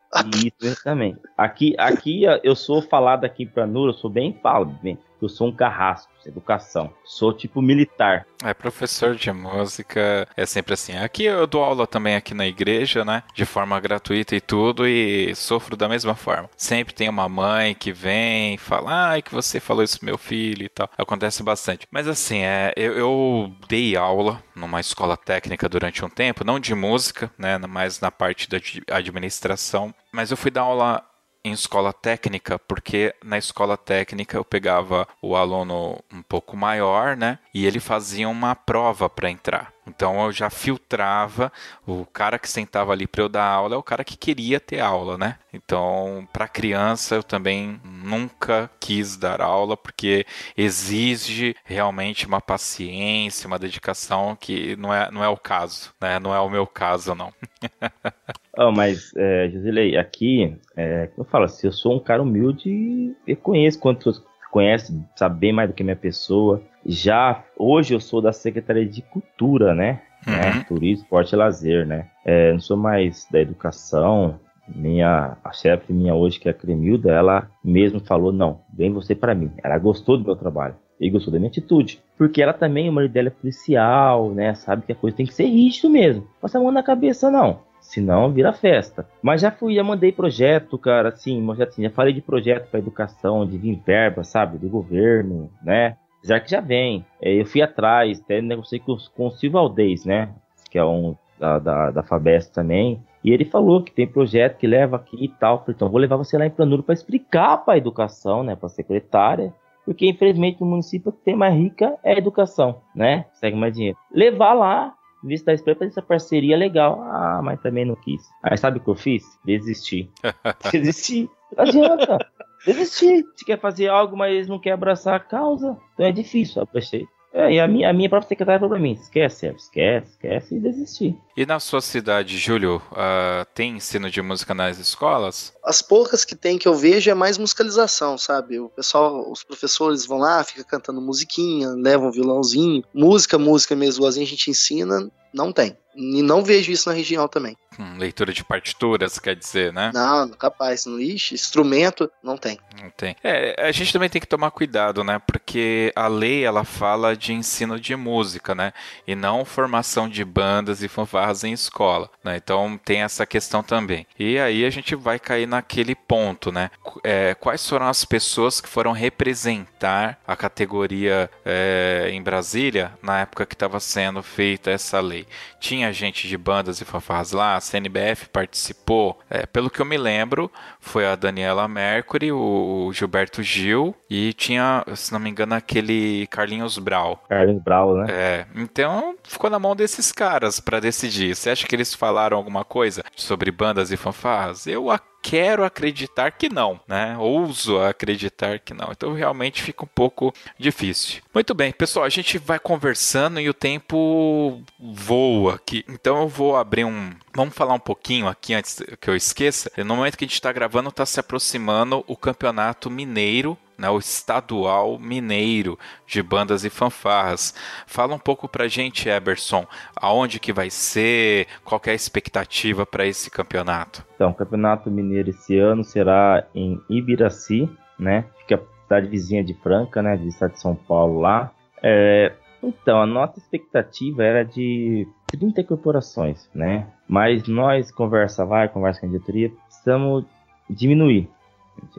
[0.62, 1.18] Isso, também.
[1.36, 5.47] Aqui, aqui eu sou falado aqui pra Nura, eu sou bem falo, bem eu sou
[5.47, 6.93] um carrasco, educação.
[7.03, 8.26] Sou tipo militar.
[8.43, 10.95] É, professor de música é sempre assim.
[10.97, 13.24] Aqui eu dou aula também aqui na igreja, né?
[13.34, 16.49] De forma gratuita e tudo, e sofro da mesma forma.
[16.55, 20.65] Sempre tem uma mãe que vem e fala, ai, que você falou isso meu filho
[20.65, 20.89] e tal.
[20.97, 21.88] Acontece bastante.
[21.91, 26.76] Mas assim, é, eu, eu dei aula numa escola técnica durante um tempo, não de
[26.76, 27.57] música, né?
[27.57, 28.57] Mas na parte da
[28.95, 29.93] administração.
[30.11, 31.03] Mas eu fui dar aula
[31.44, 37.40] em escola técnica, porque na escola técnica eu pegava o aluno um pouco maior, né?
[37.54, 39.76] E ele fazia uma prova para entrar.
[39.88, 41.52] Então eu já filtrava
[41.86, 44.80] o cara que sentava ali para eu dar aula é o cara que queria ter
[44.80, 45.38] aula, né?
[45.54, 50.26] Então, para criança eu também nunca quis dar aula porque
[50.56, 56.20] exige realmente uma paciência, uma dedicação que não é, não é o caso, né?
[56.20, 57.34] Não é o meu caso não.
[58.58, 63.38] oh, mas, é, Josilei, aqui, é, eu falo assim, eu sou um cara humilde, eu
[63.38, 64.22] conheço quantos
[64.52, 66.62] conhece, sabe bem mais do que minha pessoa.
[66.88, 70.02] Já hoje eu sou da Secretaria de Cultura, né?
[70.26, 70.34] Uhum.
[70.34, 70.66] né?
[70.68, 72.08] Turismo, esporte e lazer, né?
[72.26, 74.40] É, não sou mais da educação.
[74.68, 79.16] Minha a chefe minha hoje que é a Cremilda, ela mesmo falou não, vem você
[79.16, 79.52] para mim.
[79.64, 83.12] Ela gostou do meu trabalho e gostou da minha atitude, porque ela também o marido
[83.12, 84.56] dela é policial, né?
[84.56, 86.28] Sabe que a coisa tem que ser rígido mesmo.
[86.42, 89.08] Passa a mão na cabeça não senão vira festa.
[89.22, 92.80] Mas já fui, já mandei projeto, cara, assim, já, assim, já falei de projeto para
[92.80, 95.96] educação, de vir verba, sabe, do governo, né?
[96.24, 97.05] Já que já vem.
[97.22, 100.30] É, eu fui atrás, até negociei com, com o Silvio Aldez, né?
[100.70, 103.01] Que é um da, da, da Fabest também.
[103.24, 105.59] E ele falou que tem projeto que leva aqui e tal.
[105.59, 108.55] Falei, então vou levar você lá em Planuro para explicar para a educação, né?
[108.55, 109.53] Para a secretária.
[109.86, 113.26] Porque infelizmente o município que tem mais rica é a educação, né?
[113.34, 113.97] Segue mais dinheiro.
[114.11, 114.93] Levar lá
[115.24, 117.01] vista da fazer essa parceria legal.
[117.01, 118.22] Ah, mas também não quis.
[118.43, 119.24] Aí sabe o que eu fiz?
[119.45, 120.09] Desisti.
[120.72, 121.30] Desisti.
[121.55, 122.26] Não adianta.
[122.66, 123.24] Desisti.
[123.36, 126.66] Se quer fazer algo, mas não quer abraçar a causa, então é difícil.
[126.68, 130.55] Pensei, é, e a minha, a minha própria secretária falou pra mim: esquece, esquece, esquece
[130.55, 131.18] e desistir.
[131.38, 135.54] E na sua cidade, Júlio, uh, tem ensino de música nas escolas?
[135.64, 138.60] As poucas que tem que eu vejo é mais musicalização, sabe?
[138.60, 142.84] O pessoal, os professores vão lá, fica cantando musiquinha, levam um violãozinho.
[142.92, 145.78] Música, música mesmo, a gente ensina, não tem.
[146.00, 147.58] E não vejo isso na região também.
[147.80, 149.90] Hum, leitura de partituras, quer dizer, né?
[149.92, 150.86] Não, capaz.
[150.86, 152.60] Ixi, instrumento, não tem.
[152.80, 153.16] Não tem.
[153.24, 155.20] É, a gente também tem que tomar cuidado, né?
[155.26, 158.74] Porque a lei, ela fala de ensino de música, né?
[159.08, 162.38] E não formação de bandas e fanfarras em escola, né?
[162.38, 164.05] Então tem essa questão também.
[164.17, 166.69] E aí a gente vai cair naquele ponto, né?
[167.03, 173.45] É, quais foram as pessoas que foram representar a categoria é, em Brasília na época
[173.45, 175.25] que estava sendo feita essa lei?
[175.59, 179.19] Tinha gente de bandas e fanfarras lá, a CNBF participou.
[179.30, 184.84] É, pelo que eu me lembro, foi a Daniela Mercury, o Gilberto Gil e tinha,
[184.95, 187.23] se não me engano, aquele Carlinhos Brau.
[187.28, 188.07] Carlinhos Brau, né?
[188.09, 188.45] É.
[188.55, 191.16] Então ficou na mão desses caras para decidir.
[191.34, 194.68] Você acha que eles falaram alguma coisa sobre bandas e fanfarras?
[194.68, 194.91] Eu
[195.22, 197.18] quero acreditar que não, né?
[197.18, 198.89] Ouso acreditar que não.
[198.91, 201.22] Então realmente fica um pouco difícil.
[201.34, 205.84] Muito bem, pessoal, a gente vai conversando e o tempo voa aqui.
[205.89, 207.11] Então eu vou abrir um.
[207.36, 209.72] Vamos falar um pouquinho aqui antes que eu esqueça.
[209.78, 213.99] No momento que a gente está gravando, está se aproximando o Campeonato Mineiro né, o
[213.99, 217.53] estadual mineiro de bandas e fanfarras.
[217.86, 219.65] Fala um pouco pra gente, Eberson,
[219.95, 224.05] aonde que vai ser, qual é a expectativa para esse campeonato?
[224.15, 227.69] Então, o campeonato mineiro esse ano será em Ibiraci,
[227.99, 228.25] né?
[228.39, 230.17] Fica a cidade vizinha de Franca, né?
[230.17, 231.51] De estado de São Paulo lá.
[231.84, 236.88] É, Então, a nossa expectativa era de 30 corporações, né?
[237.07, 240.25] Mas nós, conversa vai, conversa com a diretoria, precisamos
[240.69, 241.30] diminuir.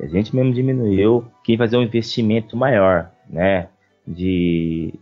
[0.01, 3.69] A gente mesmo diminuiu quem fazer um investimento maior, né?
[4.07, 4.95] De.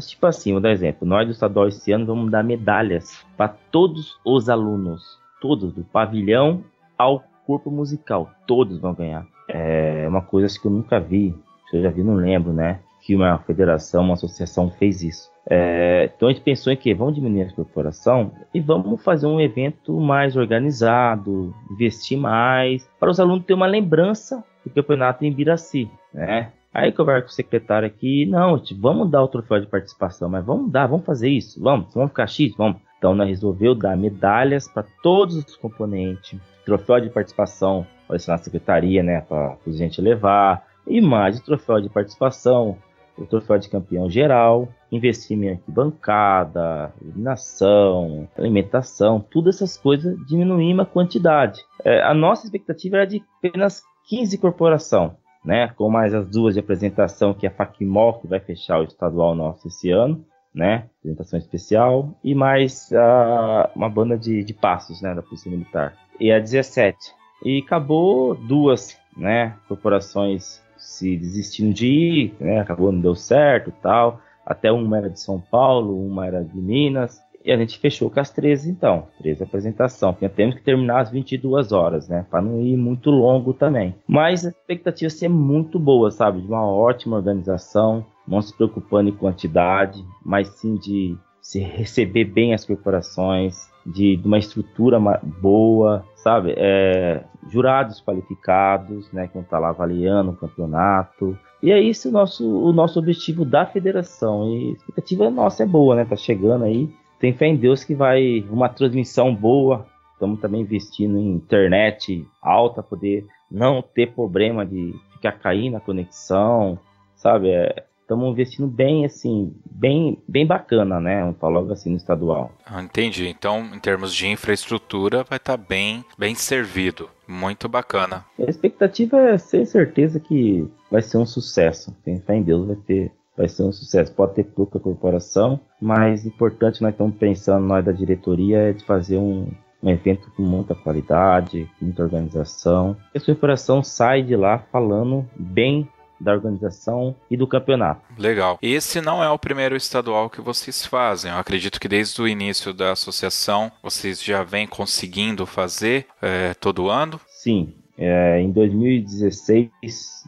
[0.00, 1.06] Tipo assim, vou dar exemplo.
[1.06, 5.18] Nós do estadual esse ano vamos dar medalhas para todos os alunos.
[5.40, 6.62] Todos, do pavilhão
[6.96, 8.30] ao corpo musical.
[8.46, 9.26] Todos vão ganhar.
[9.48, 11.34] É uma coisa que eu nunca vi.
[11.68, 12.80] Se eu já vi, não lembro, né?
[13.08, 15.30] Que uma federação, uma associação fez isso.
[15.48, 19.40] É, então a gente pensou em que vamos diminuir a corporação e vamos fazer um
[19.40, 25.90] evento mais organizado, investir mais, para os alunos terem uma lembrança do campeonato em Biraci,
[26.12, 26.52] né?
[26.74, 30.70] Aí conversa com o secretário aqui, não, vamos dar o troféu de participação, mas vamos
[30.70, 32.76] dar, vamos fazer isso, vamos, vamos ficar X, vamos.
[32.98, 38.36] Então nós resolveu dar medalhas para todos os componentes, troféu de participação, vai ser na
[38.36, 42.76] secretaria, né, para a gente levar, e mais o troféu de participação,
[43.18, 50.84] o troféu de campeão geral, investimento em arquibancada, iluminação, alimentação, todas essas coisas diminuir a
[50.84, 51.64] quantidade.
[51.84, 55.68] É, a nossa expectativa era de apenas 15 corporação, né?
[55.68, 59.34] Com mais as duas de apresentação, que é a Facmol, que vai fechar o estadual
[59.34, 60.86] nosso esse ano, né?
[61.00, 65.14] Apresentação especial, e mais uh, uma banda de, de passos, né?
[65.14, 65.94] Da Polícia Militar.
[66.18, 66.96] E a 17.
[67.44, 69.54] E acabou duas, né?
[69.68, 72.60] Corporações se desistindo de ir, né?
[72.60, 74.20] Acabou, não deu certo tal.
[74.46, 77.20] Até uma era de São Paulo, uma era de Minas.
[77.44, 79.06] E a gente fechou com as 13, então.
[79.18, 80.16] 13 apresentação.
[80.34, 82.26] Temos que terminar às 22 horas, né?
[82.30, 83.94] Para não ir muito longo também.
[84.06, 86.40] Mas a expectativa é muito boa, sabe?
[86.40, 92.52] De uma ótima organização, não se preocupando em quantidade, mas sim de se receber bem
[92.52, 94.98] as corporações, de, de uma estrutura
[95.40, 96.54] boa, sabe?
[96.56, 99.26] É, jurados qualificados, né?
[99.26, 101.38] Que vão estar lá avaliando o campeonato.
[101.62, 104.48] E é isso o nosso, o nosso objetivo da federação.
[104.48, 106.04] E a expectativa nossa é boa, né?
[106.04, 106.88] Tá chegando aí.
[107.18, 109.86] Tem fé em Deus que vai uma transmissão boa.
[110.12, 116.78] Estamos também investindo em internet alta, poder não ter problema de ficar caindo a conexão,
[117.16, 117.50] sabe?
[117.50, 121.34] É, estamos investindo bem, assim, bem, bem bacana, né?
[121.38, 122.50] Falar logo assim no estadual.
[122.64, 123.28] Ah, entendi.
[123.28, 127.10] Então, em termos de infraestrutura, vai estar tá bem, bem servido.
[127.28, 128.24] Muito bacana.
[128.38, 131.94] A expectativa é ser certeza que vai ser um sucesso.
[132.02, 133.12] Tem fé em Deus, vai ter.
[133.36, 134.12] Vai ser um sucesso.
[134.14, 139.18] Pode ter pouca corporação, mas importante nós estamos pensando, nós da diretoria, é de fazer
[139.18, 139.48] um,
[139.82, 142.96] um evento com muita qualidade, muita organização.
[143.14, 145.86] E a corporação sai de lá falando bem
[146.20, 148.02] da organização e do campeonato.
[148.18, 148.58] Legal.
[148.60, 151.30] Esse não é o primeiro estadual que vocês fazem.
[151.30, 156.88] Eu acredito que desde o início da associação vocês já vêm conseguindo fazer é, todo
[156.88, 157.20] ano.
[157.26, 157.74] Sim.
[157.96, 159.70] É, em 2016,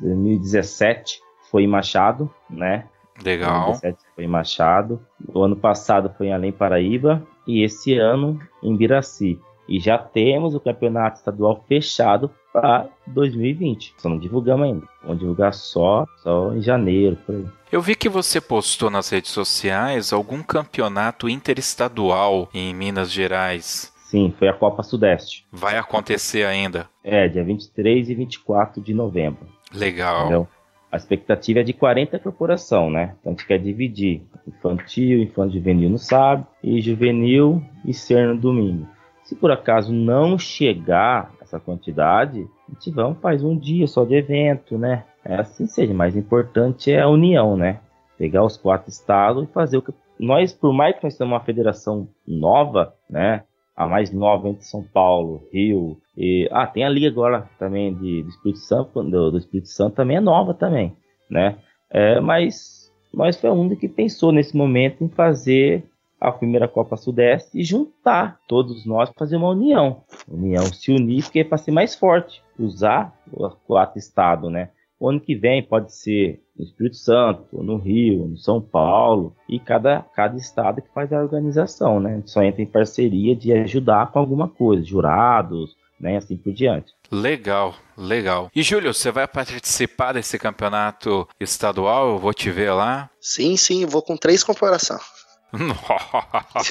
[0.00, 1.20] 2017
[1.50, 2.86] foi em Machado, né?
[3.22, 3.66] Legal.
[3.66, 5.00] 2017 foi em Machado.
[5.32, 9.38] O ano passado foi em Além Paraíba e esse ano em Biraci.
[9.68, 13.94] E já temos o campeonato estadual fechado para 2020.
[13.98, 14.86] Só não divulgamos ainda.
[15.02, 17.46] Vamos divulgar só, só em janeiro, por aí.
[17.70, 23.92] Eu vi que você postou nas redes sociais algum campeonato interestadual em Minas Gerais.
[24.10, 25.46] Sim, foi a Copa Sudeste.
[25.52, 26.88] Vai acontecer ainda?
[27.04, 29.46] É, dia 23 e 24 de novembro.
[29.72, 30.22] Legal.
[30.22, 30.48] Entendeu?
[30.90, 33.14] A expectativa é de 40 corporação, né?
[33.20, 38.36] Então a gente quer dividir infantil, infantil juvenil no sábado e juvenil e ser no
[38.36, 38.88] domingo.
[39.22, 44.14] Se por acaso não chegar essa quantidade, a gente vamos faz um dia só de
[44.14, 45.04] evento, né?
[45.24, 47.80] É assim seja, mas importante é a união, né?
[48.16, 51.44] Pegar os quatro estados e fazer o que nós, por mais que nós temos uma
[51.44, 53.42] federação nova, né?
[53.76, 58.22] A mais nova entre São Paulo, Rio e ah, tem a liga agora também de,
[58.22, 60.94] do Espírito Santo, do, do Espírito Santo também é nova também,
[61.30, 61.56] né?
[61.90, 65.84] É, mas nós foi única que pensou nesse momento em fazer
[66.20, 70.02] a primeira Copa Sudeste e juntar todos nós para fazer uma união.
[70.28, 74.68] União se unir, porque é para ser mais forte, usar o quatro estados, né?
[74.98, 79.58] O ano que vem pode ser no Espírito Santo, no Rio, no São Paulo, e
[79.58, 82.12] cada, cada estado que faz a organização, né?
[82.12, 86.18] A gente só entra em parceria de ajudar com alguma coisa, jurados, né?
[86.18, 86.92] Assim por diante.
[87.10, 88.50] Legal, legal.
[88.54, 92.10] E Júlio, você vai participar desse campeonato estadual?
[92.10, 93.08] Eu vou te ver lá?
[93.18, 95.19] Sim, sim, vou com três comparações.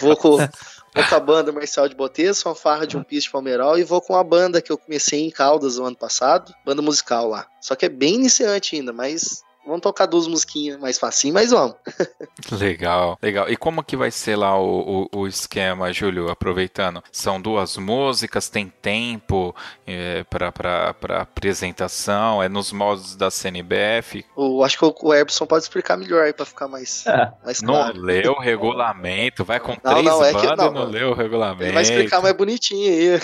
[0.02, 3.78] Vou, com, vou com a banda Marcial de Botes, fanfarra de um piso de Palmeiral
[3.78, 7.28] e vou com a banda que eu comecei em Caldas no ano passado, banda musical
[7.28, 7.48] lá.
[7.62, 11.76] Só que é bem iniciante ainda, mas vamos tocar duas musiquinhas mais facinho, mas vamos.
[12.52, 13.50] legal, legal.
[13.50, 17.04] E como que vai ser lá o, o, o esquema, Júlio, aproveitando?
[17.12, 19.56] São duas músicas, tem tempo
[19.86, 24.26] é, para apresentação, é nos modos da CNBF?
[24.36, 27.32] Eu acho que o Erbson pode explicar melhor aí para ficar mais, é.
[27.46, 27.96] mais claro.
[27.96, 31.14] Não leu o regulamento, vai com não, três não, é bandas não, não leu o
[31.14, 31.64] regulamento.
[31.64, 33.20] Ele vai explicar mais bonitinho aí.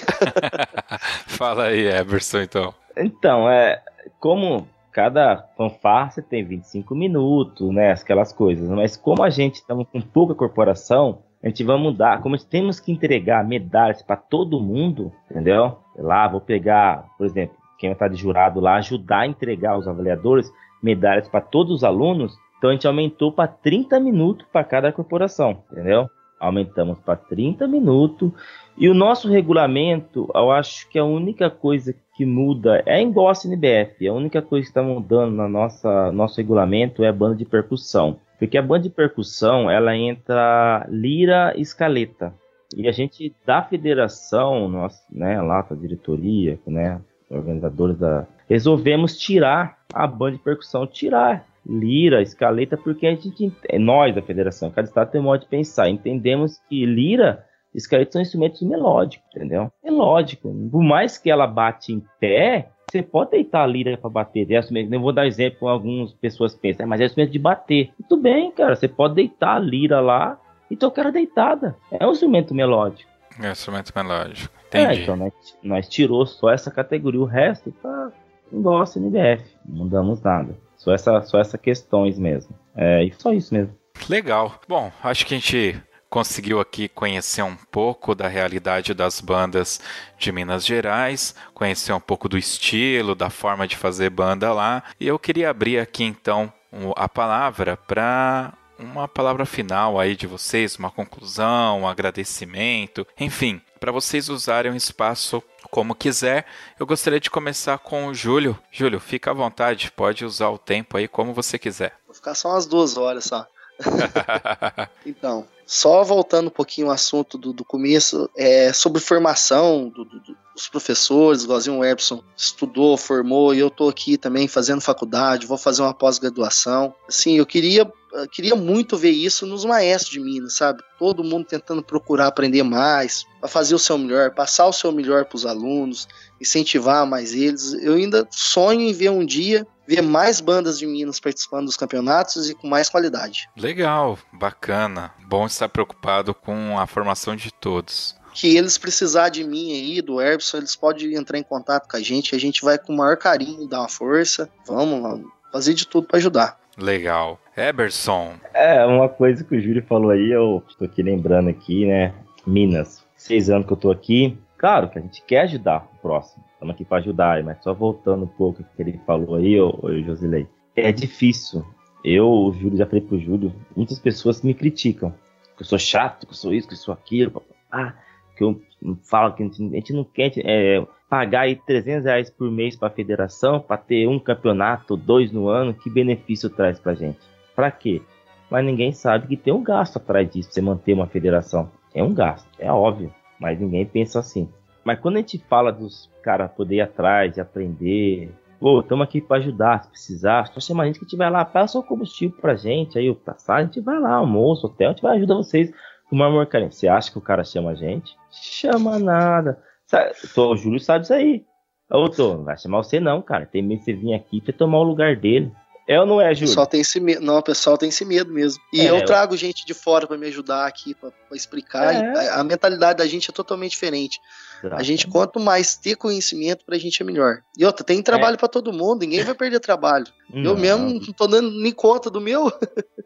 [1.28, 2.74] Fala aí, Eberson, então.
[2.96, 3.82] Então, é
[4.20, 7.92] como cada fanfarra tem 25 minutos, né?
[7.92, 8.70] Aquelas coisas.
[8.70, 12.22] Mas como a gente estamos com pouca corporação, a gente vai mudar.
[12.22, 15.80] Como temos que entregar medalhas para todo mundo, entendeu?
[15.98, 20.50] Lá, vou pegar, por exemplo, quem está de jurado lá, ajudar a entregar os avaliadores
[20.82, 22.34] medalhas para todos os alunos.
[22.58, 26.10] Então a gente aumentou para 30 minutos para cada corporação, entendeu?
[26.40, 28.32] Aumentamos para 30 minutos.
[28.78, 33.36] E o nosso regulamento, eu acho que a única coisa que muda é igual a
[33.36, 34.08] CNBF.
[34.08, 38.20] A única coisa que está mudando no nosso regulamento é a banda de percussão.
[38.40, 42.34] Porque a banda de percussão, ela entra lira e escaleta.
[42.76, 47.00] E a gente, da federação, nós, né, lá da diretoria, né,
[47.30, 48.26] organizadores da...
[48.50, 54.70] Resolvemos tirar a banda de percussão, tirar lira, escaleta, porque a gente, nós da federação,
[54.70, 55.90] cada estado tem modo de pensar.
[55.90, 57.44] Entendemos que lira
[57.76, 59.72] escaleta são instrumentos melódicos, entendeu?
[59.84, 60.54] É lógico.
[60.72, 64.50] Por mais que ela bate em pé, você pode deitar a lira para bater.
[64.52, 67.92] É eu vou dar exemplo com algumas pessoas pensam, mas é instrumento de bater.
[68.00, 68.76] Muito bem, cara.
[68.76, 71.76] Você pode deitar a lira lá e tocar ela deitada.
[71.92, 73.10] É um instrumento melódico.
[73.42, 74.54] É um instrumento melódico.
[74.72, 75.00] É, Entendi.
[75.00, 77.20] É, então nós, nós tirou só essa categoria.
[77.20, 78.12] O resto tá
[78.52, 79.44] igual a CNBF.
[79.66, 80.56] Não mudamos nada.
[80.78, 82.56] Só, essa, só essas questões mesmo.
[82.76, 83.76] É e só isso mesmo.
[84.10, 84.60] Legal.
[84.68, 85.82] Bom, acho que a gente
[86.16, 89.82] conseguiu aqui conhecer um pouco da realidade das bandas
[90.18, 94.82] de Minas Gerais, conhecer um pouco do estilo, da forma de fazer banda lá.
[94.98, 96.54] E eu queria abrir aqui então
[96.96, 103.92] a palavra para uma palavra final aí de vocês, uma conclusão, um agradecimento, enfim, para
[103.92, 106.46] vocês usarem o espaço como quiser.
[106.80, 108.58] Eu gostaria de começar com o Júlio.
[108.72, 111.94] Júlio, fica à vontade, pode usar o tempo aí como você quiser.
[112.06, 113.46] Vou ficar só umas duas horas só.
[115.06, 120.20] então, só voltando um pouquinho ao assunto do, do começo, é, sobre formação do, do,
[120.56, 125.82] dos professores, o Epson estudou, formou, e eu estou aqui também fazendo faculdade, vou fazer
[125.82, 126.94] uma pós-graduação.
[127.10, 127.92] Assim, eu queria,
[128.32, 130.82] queria muito ver isso nos maestros de Minas, sabe?
[130.98, 135.26] Todo mundo tentando procurar aprender mais, para fazer o seu melhor, passar o seu melhor
[135.26, 136.08] para os alunos,
[136.40, 137.74] incentivar mais eles.
[137.74, 142.50] Eu ainda sonho em ver um dia ver mais bandas de Minas participando dos campeonatos
[142.50, 143.50] e com mais qualidade.
[143.58, 145.12] Legal, bacana.
[145.28, 148.16] Bom estar preocupado com a formação de todos.
[148.34, 152.02] Que eles precisar de mim aí, do Erbson, eles podem entrar em contato com a
[152.02, 154.50] gente, a gente vai com o maior carinho dar uma força.
[154.68, 155.18] Vamos lá,
[155.52, 156.60] fazer de tudo para ajudar.
[156.78, 157.40] Legal.
[157.56, 158.34] Eberson.
[158.54, 162.14] É, uma coisa que o Júlio falou aí, eu tô aqui lembrando aqui, né?
[162.46, 163.06] Minas.
[163.16, 164.38] Seis anos que eu tô aqui.
[164.58, 168.24] Claro que a gente quer ajudar o próximo estamos aqui para ajudar, mas só voltando
[168.24, 170.48] um pouco que ele falou aí, ô, ô Josilei.
[170.76, 171.64] É difícil.
[172.04, 175.14] Eu, o Júlio, já falei pro Júlio, muitas pessoas me criticam.
[175.56, 177.42] Que eu sou chato, que eu sou isso, que eu sou aquilo.
[177.72, 177.94] Ah,
[178.36, 178.62] que eu
[179.04, 182.92] falo que a gente não quer é, pagar aí 300 reais por mês para a
[182.92, 187.20] federação para ter um campeonato, dois no ano, que benefício traz para gente?
[187.56, 188.02] Para quê?
[188.50, 191.72] Mas ninguém sabe que tem um gasto atrás disso, você manter uma federação.
[191.94, 194.50] É um gasto, é óbvio, mas ninguém pensa assim.
[194.86, 199.20] Mas quando a gente fala dos caras poder ir atrás e aprender, pô, estamos aqui
[199.20, 202.56] para ajudar, se precisar, só chama a gente que tiver lá, passa o combustível pra
[202.56, 205.72] gente, aí o passagem, a gente vai lá, almoço, hotel, a gente vai ajudar vocês
[206.08, 206.76] com uma amor carente.
[206.76, 208.16] Você acha que o cara chama a gente?
[208.30, 209.60] Chama nada.
[209.88, 211.44] Sabe, o Júlio sabe isso aí.
[211.92, 213.46] Ô, Tô, não vai chamar você não, cara.
[213.46, 215.52] Tem medo de você vir aqui pra tomar o lugar dele.
[215.88, 216.46] É ou não é, Júlio?
[216.46, 217.22] O pessoal tem esse medo.
[217.24, 218.62] Não, o pessoal tem esse medo mesmo.
[218.74, 221.94] E é, eu trago gente de fora para me ajudar aqui, para explicar.
[221.94, 222.30] É.
[222.30, 224.20] A, a, mentalidade da gente é totalmente diferente.
[224.64, 224.82] Exato.
[224.82, 227.42] A gente, quanto mais ter conhecimento, pra gente é melhor.
[227.56, 228.38] E outra, tem trabalho é.
[228.38, 230.08] para todo mundo, ninguém vai perder trabalho.
[230.34, 230.52] Não.
[230.52, 232.52] Eu mesmo não tô dando nem conta do meu.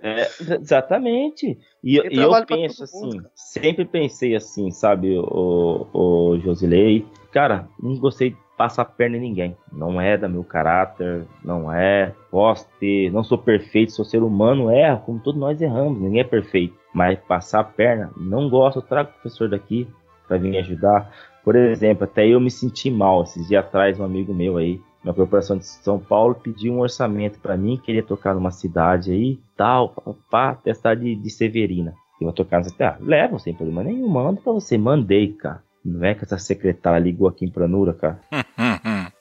[0.01, 0.29] É,
[0.61, 1.57] exatamente.
[1.83, 7.05] E, e eu penso assim, sempre pensei assim, sabe, o, o Josilei.
[7.33, 9.55] Cara, não gostei passa a perna em ninguém.
[9.71, 12.13] Não é da meu caráter, não é.
[12.29, 16.25] Posso ter, não sou perfeito, sou ser humano, erra, como todos nós erramos, ninguém é
[16.25, 16.75] perfeito.
[16.93, 19.87] Mas passar a perna, não gosto, trago o professor daqui
[20.27, 21.09] para vir me ajudar.
[21.41, 25.13] Por exemplo, até eu me senti mal esses dias atrás, um amigo meu aí, na
[25.13, 30.17] corporação de São Paulo, pediu um orçamento para mim, queria tocar numa cidade aí, tal,
[30.29, 31.93] pá, testar de, de Severina.
[32.19, 33.01] Eu vou tocar nessa cidade.
[33.13, 34.77] Ah, sem problema nenhum, mando pra você.
[34.77, 35.63] Mandei, cara.
[35.83, 38.19] Não é que essa secretária ligou aqui em Pranura, cara.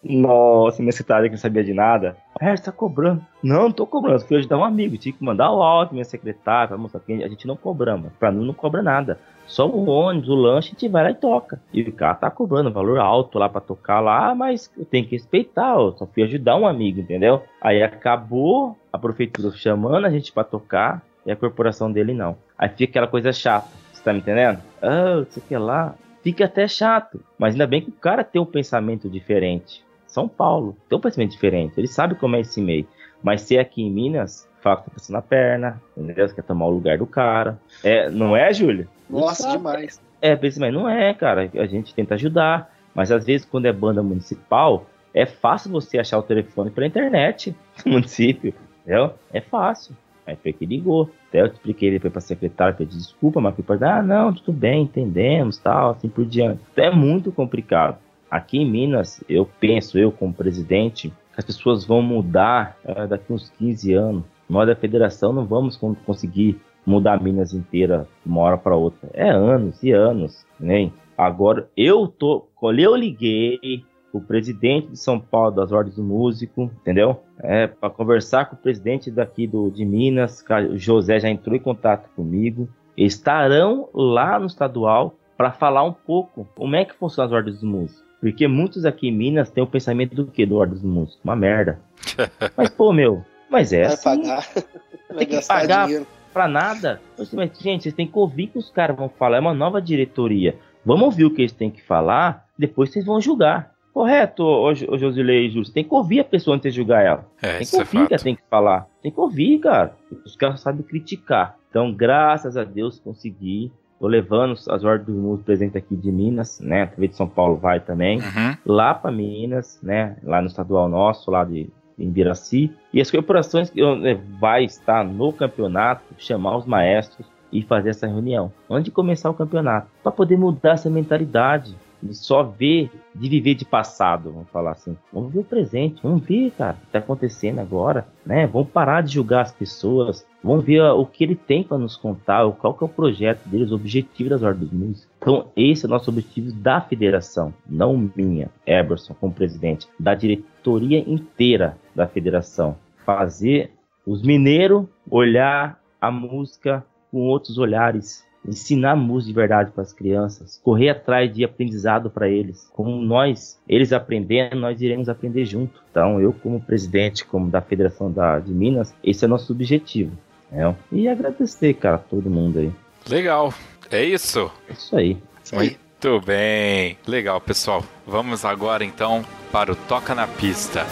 [0.03, 2.17] Nossa, minha secretária que não sabia de nada.
[2.41, 3.21] É, você tá cobrando.
[3.43, 4.21] Não, não tô cobrando.
[4.21, 4.97] Fui ajudar um amigo.
[4.97, 8.13] Tinha que mandar o áudio, minha secretária, pra mostrar que a gente não cobramos.
[8.19, 9.19] Pra mim não cobra nada.
[9.47, 11.61] Só o ônibus, o lanche, a gente vai lá e toca.
[11.73, 15.75] E o cara tá cobrando valor alto lá pra tocar lá, mas tem que respeitar.
[15.75, 17.43] Eu só fui ajudar um amigo, entendeu?
[17.61, 22.37] Aí acabou a prefeitura chamando a gente pra tocar e a corporação dele não.
[22.59, 23.69] Aí fica aquela coisa chata.
[23.93, 24.61] Você tá me entendendo?
[24.83, 25.95] Ah, você quer lá.
[26.23, 27.21] Fica até chato.
[27.39, 29.83] Mas ainda bem que o cara tem um pensamento diferente.
[30.19, 31.75] São Paulo tem um pensamento diferente.
[31.79, 32.89] Ele sabe como é esse meio.
[33.23, 36.29] Mas ser aqui em Minas, fala que tá passando a perna, entendeu?
[36.29, 37.57] Você quer tomar o lugar do cara.
[37.85, 38.89] É, não é, Júlio?
[39.09, 40.01] Nossa, demais.
[40.21, 41.49] É, mas não é, cara.
[41.55, 42.75] A gente tenta ajudar.
[42.93, 47.55] Mas às vezes, quando é banda municipal, é fácil você achar o telefone pela internet
[47.87, 48.53] no município.
[48.83, 49.15] Entendeu?
[49.33, 49.97] É fácil.
[50.27, 51.09] Aí foi que ligou.
[51.29, 54.53] Até eu expliquei, ele foi pra secretária, pedi desculpa, mas foi para ah, não, tudo
[54.53, 56.61] bem, entendemos, tal, assim por diante.
[56.73, 57.99] Então é muito complicado.
[58.31, 63.33] Aqui em Minas, eu penso, eu como presidente, que as pessoas vão mudar é, daqui
[63.33, 64.25] uns 15 anos.
[64.49, 69.09] Nós da federação não vamos conseguir mudar Minas inteira de uma hora para outra.
[69.13, 70.91] É anos e anos, né?
[71.17, 77.21] Agora eu tô, eu liguei o presidente de São Paulo das Ordens do Músico, entendeu?
[77.41, 81.61] É para conversar com o presidente daqui do de Minas, o José já entrou em
[81.61, 82.69] contato comigo.
[82.97, 87.67] Estarão lá no estadual para falar um pouco como é que funciona as Ordens do
[87.67, 88.08] Músico.
[88.21, 91.21] Porque muitos aqui em Minas têm o pensamento do que do Ordens do Músico?
[91.23, 91.81] Uma merda.
[92.57, 94.05] mas pô, meu, mas é Vai assim.
[94.05, 94.49] pagar.
[95.17, 97.01] Tem que pagar dinheiro pra nada.
[97.33, 99.39] Mas, gente, vocês têm que ouvir o que os caras vão falar.
[99.39, 100.57] É uma nova diretoria.
[100.85, 103.73] Vamos ouvir o que eles têm que falar, depois vocês vão julgar.
[103.93, 105.67] Correto, ô, ô Josilei e Júlio.
[105.67, 107.27] Você tem que ouvir a pessoa antes de julgar ela.
[107.43, 108.87] É, tem que isso ouvir é que ela tem que falar.
[109.03, 109.97] Tem que ouvir, cara.
[110.25, 111.57] Os caras sabem criticar.
[111.69, 113.73] Então, graças a Deus, consegui.
[113.99, 116.83] Tô levando as ordens do mundo presente aqui de Minas, né?
[116.83, 118.19] A TV de São Paulo vai também.
[118.19, 118.57] Uhum.
[118.65, 120.17] Lá para Minas, né?
[120.23, 121.69] Lá no estadual nosso, lá de
[121.99, 122.73] em Biraci.
[122.93, 128.07] E as corporações que né, vai estar no campeonato, chamar os maestros e fazer essa
[128.07, 131.75] reunião antes de começar o campeonato, para poder mudar essa mentalidade
[132.13, 134.97] só ver, de viver de passado, vamos falar assim.
[135.13, 138.47] Vamos ver o presente, vamos ver, cara, o que está acontecendo agora, né?
[138.47, 142.51] Vamos parar de julgar as pessoas, vamos ver o que ele tem para nos contar,
[142.53, 145.09] qual que é o projeto deles, o objetivo das ordens músicas.
[145.19, 150.99] Então, esse é o nosso objetivo da federação, não minha, Eberson, como presidente, da diretoria
[150.99, 152.77] inteira da federação.
[153.05, 153.73] Fazer
[154.07, 160.61] os mineiros olhar a música com outros olhares, ensinar música de verdade para as crianças,
[160.63, 162.69] correr atrás de aprendizado para eles.
[162.73, 165.83] Como nós, eles aprendendo, nós iremos aprender junto.
[165.91, 170.13] Então, eu como presidente, como da Federação da, de Minas, esse é nosso objetivo.
[170.51, 170.75] Né?
[170.91, 172.73] E agradecer, cara, todo mundo aí.
[173.09, 173.53] Legal.
[173.91, 174.51] É isso?
[174.69, 175.17] É isso aí.
[175.43, 175.77] Isso aí.
[176.03, 176.97] Muito bem.
[177.07, 177.83] Legal, pessoal.
[178.07, 180.87] Vamos agora então para o Toca na Pista.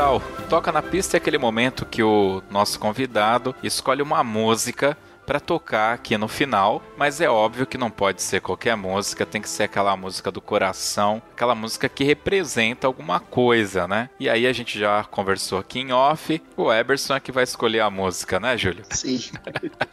[0.00, 0.22] Legal.
[0.48, 4.96] Toca na pista é aquele momento que o nosso convidado escolhe uma música
[5.26, 9.42] para tocar aqui no final, mas é óbvio que não pode ser qualquer música, tem
[9.42, 14.08] que ser aquela música do coração, aquela música que representa alguma coisa, né?
[14.18, 17.80] E aí a gente já conversou aqui em off, o Eberson é que vai escolher
[17.80, 18.84] a música, né, Júlio?
[18.88, 19.18] Sim.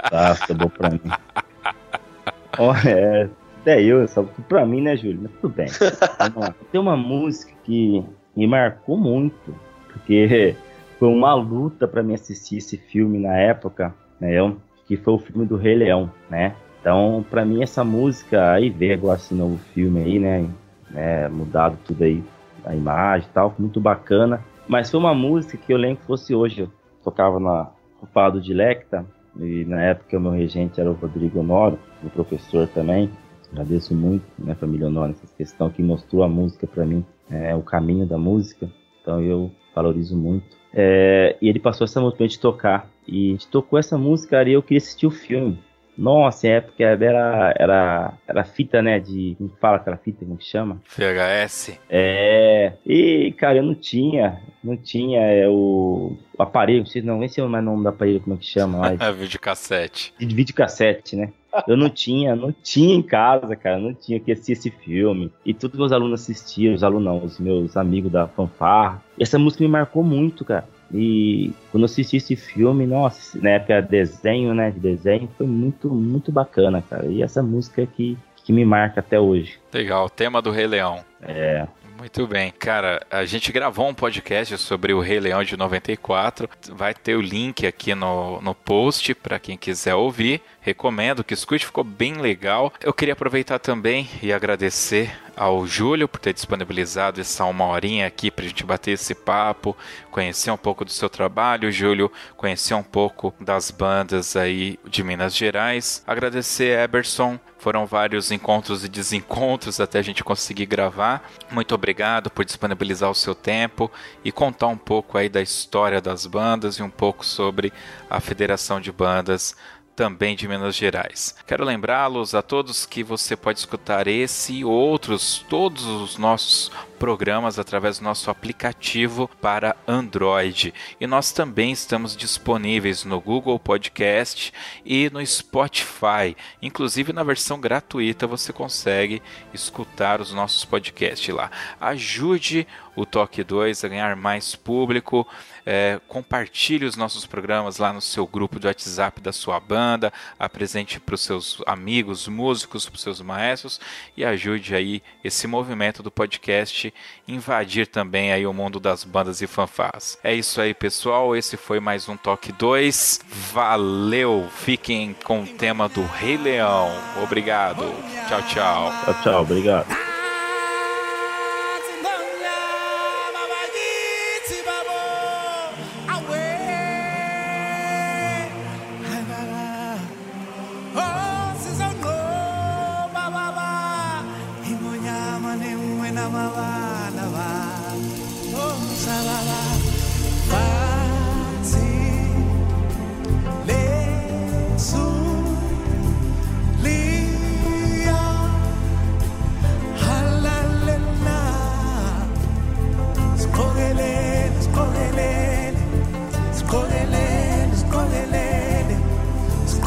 [0.10, 1.02] Tá, tá bom pra mim.
[2.58, 3.30] Ó, é,
[3.60, 5.20] até eu, só pra mim, né, Júlio?
[5.24, 5.68] Mas tudo bem.
[6.72, 8.04] Tem uma música que
[8.38, 9.54] me marcou muito,
[9.98, 10.56] porque
[11.00, 14.38] foi uma luta para mim assistir esse filme na época, né?
[14.86, 16.56] Que foi o filme do Rei Leão, né?
[16.80, 20.48] Então, para mim essa música aí ver agora esse novo filme aí, né?
[20.90, 21.28] né?
[21.28, 22.24] Mudado tudo aí
[22.66, 24.42] a imagem e tal, muito bacana.
[24.68, 26.62] Mas foi uma música que eu lembro que fosse hoje.
[26.62, 26.70] Eu
[27.04, 27.70] tocava na
[28.14, 29.06] Fala do Dilecta
[29.40, 33.10] e na época o meu regente era o Rodrigo Honoro, o professor também.
[33.52, 37.62] Agradeço muito, né, família Honoro, essa questão que mostrou a música para mim, é, o
[37.62, 38.70] caminho da música.
[39.02, 40.58] Então eu valorizo muito.
[40.74, 42.90] É, e ele passou essa música pra gente tocar.
[43.08, 45.60] E a gente tocou essa música e eu queria assistir o filme.
[45.98, 49.00] Nossa, em época era, era, era fita, né?
[49.00, 49.34] De.
[49.38, 50.24] Como fala aquela fita?
[50.24, 50.80] Como que chama?
[50.96, 51.80] VHS.
[51.90, 52.74] É.
[52.86, 54.40] E, cara, eu não tinha.
[54.64, 56.80] Não tinha é, o, o aparelho.
[56.80, 58.78] Não sei, não, nem sei mais o nome do aparelho, como é que chama.
[58.78, 60.14] Mas, Videocassete.
[60.20, 61.32] de videocassete, né?
[61.68, 65.32] Eu não tinha, não tinha em casa, cara, não tinha que assistir esse filme.
[65.46, 69.02] E todos meus alunos assistiam, os alunos não, os meus amigos da fanfarra.
[69.18, 70.68] E essa música me marcou muito, cara.
[70.94, 75.90] E quando eu assisti esse filme, nossa, na época desenho, né, de desenho, foi muito,
[75.90, 77.08] muito bacana, cara.
[77.08, 79.60] E essa música que, que me marca até hoje.
[79.74, 81.04] Legal, tema do Rei Leão.
[81.22, 86.48] É, Muito bem, cara, a gente gravou um podcast sobre o Rei Leão de 94.
[86.72, 90.42] Vai ter o link aqui no, no post para quem quiser ouvir.
[90.68, 92.74] Recomendo que escute, ficou bem legal.
[92.84, 98.30] Eu queria aproveitar também e agradecer ao Júlio por ter disponibilizado essa uma horinha aqui
[98.30, 99.78] para a gente bater esse papo,
[100.12, 105.34] conhecer um pouco do seu trabalho, Júlio, conhecer um pouco das bandas aí de Minas
[105.34, 106.04] Gerais.
[106.06, 111.30] Agradecer Eberson, foram vários encontros e desencontros até a gente conseguir gravar.
[111.52, 113.92] Muito obrigado por disponibilizar o seu tempo
[114.24, 117.72] e contar um pouco aí da história das bandas e um pouco sobre
[118.10, 119.56] a Federação de Bandas
[119.98, 121.36] também de Minas Gerais.
[121.48, 127.58] Quero lembrá-los a todos que você pode escutar esse e outros, todos os nossos programas
[127.58, 130.72] através do nosso aplicativo para Android.
[131.02, 134.54] E nós também estamos disponíveis no Google Podcast
[134.86, 136.38] e no Spotify.
[136.62, 139.20] Inclusive na versão gratuita você consegue
[139.52, 141.50] escutar os nossos podcasts lá.
[141.82, 145.28] Ajude o Toque 2 a ganhar mais público.
[145.70, 150.98] É, compartilhe os nossos programas lá no seu grupo de WhatsApp da sua banda, apresente
[150.98, 153.78] para os seus amigos, músicos, para os seus maestros
[154.16, 156.94] e ajude aí esse movimento do podcast
[157.28, 160.18] invadir também aí o mundo das bandas e fanfarras.
[160.24, 161.36] É isso aí, pessoal.
[161.36, 163.20] Esse foi mais um Toque 2.
[163.52, 164.48] Valeu!
[164.50, 166.90] Fiquem com o tema do Rei Leão.
[167.22, 167.84] Obrigado.
[168.30, 168.94] Tchau, tchau.
[169.04, 169.42] Tchau, tchau.
[169.42, 170.17] Obrigado.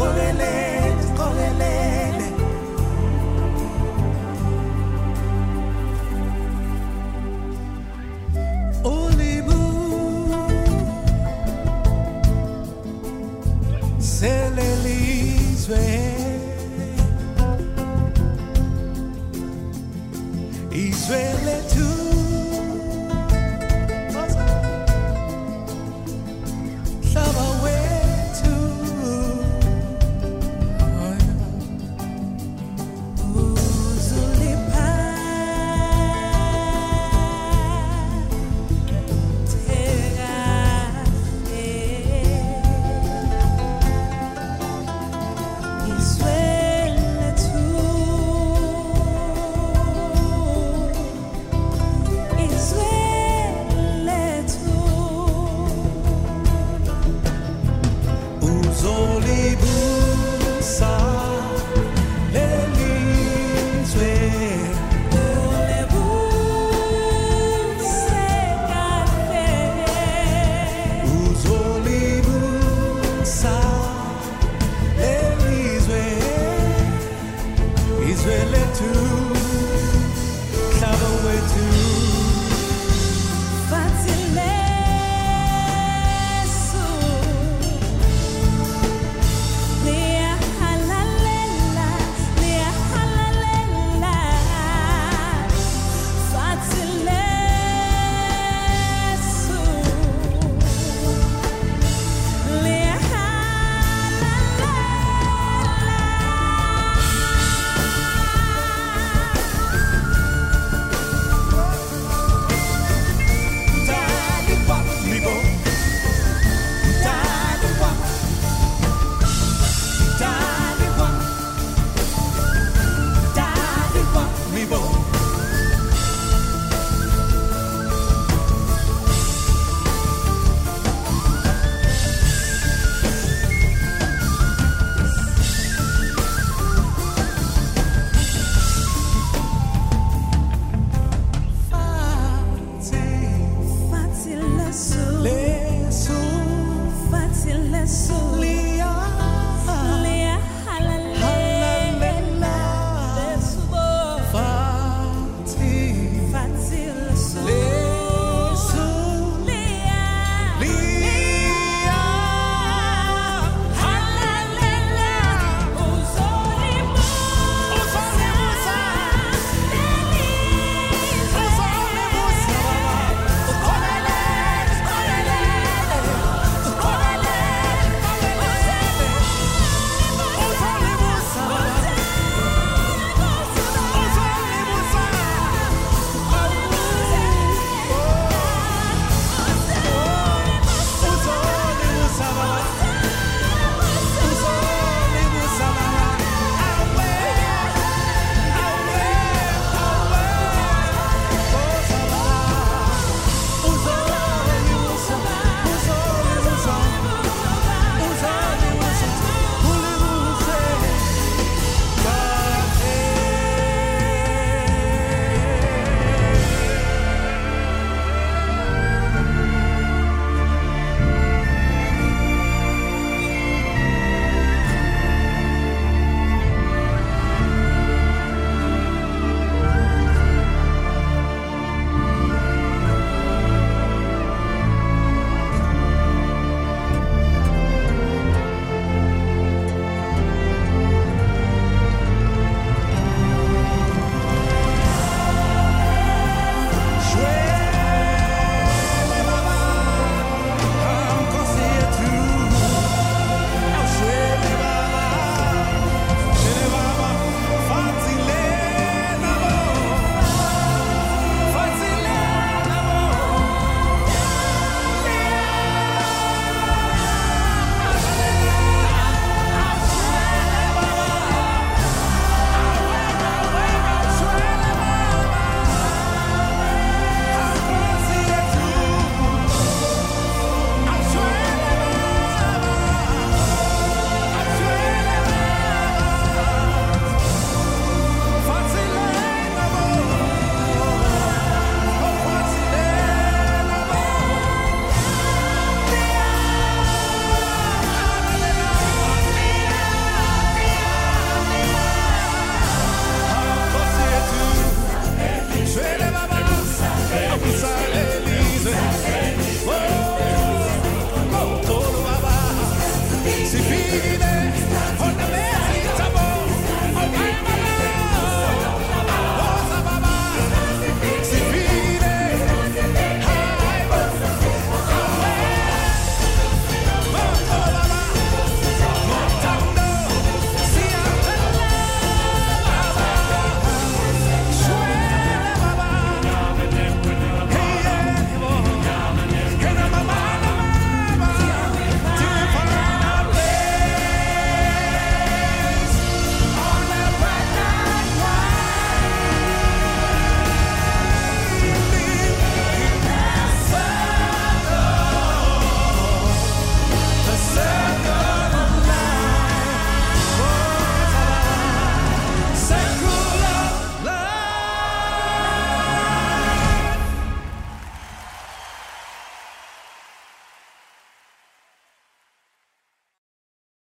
[0.01, 0.60] con el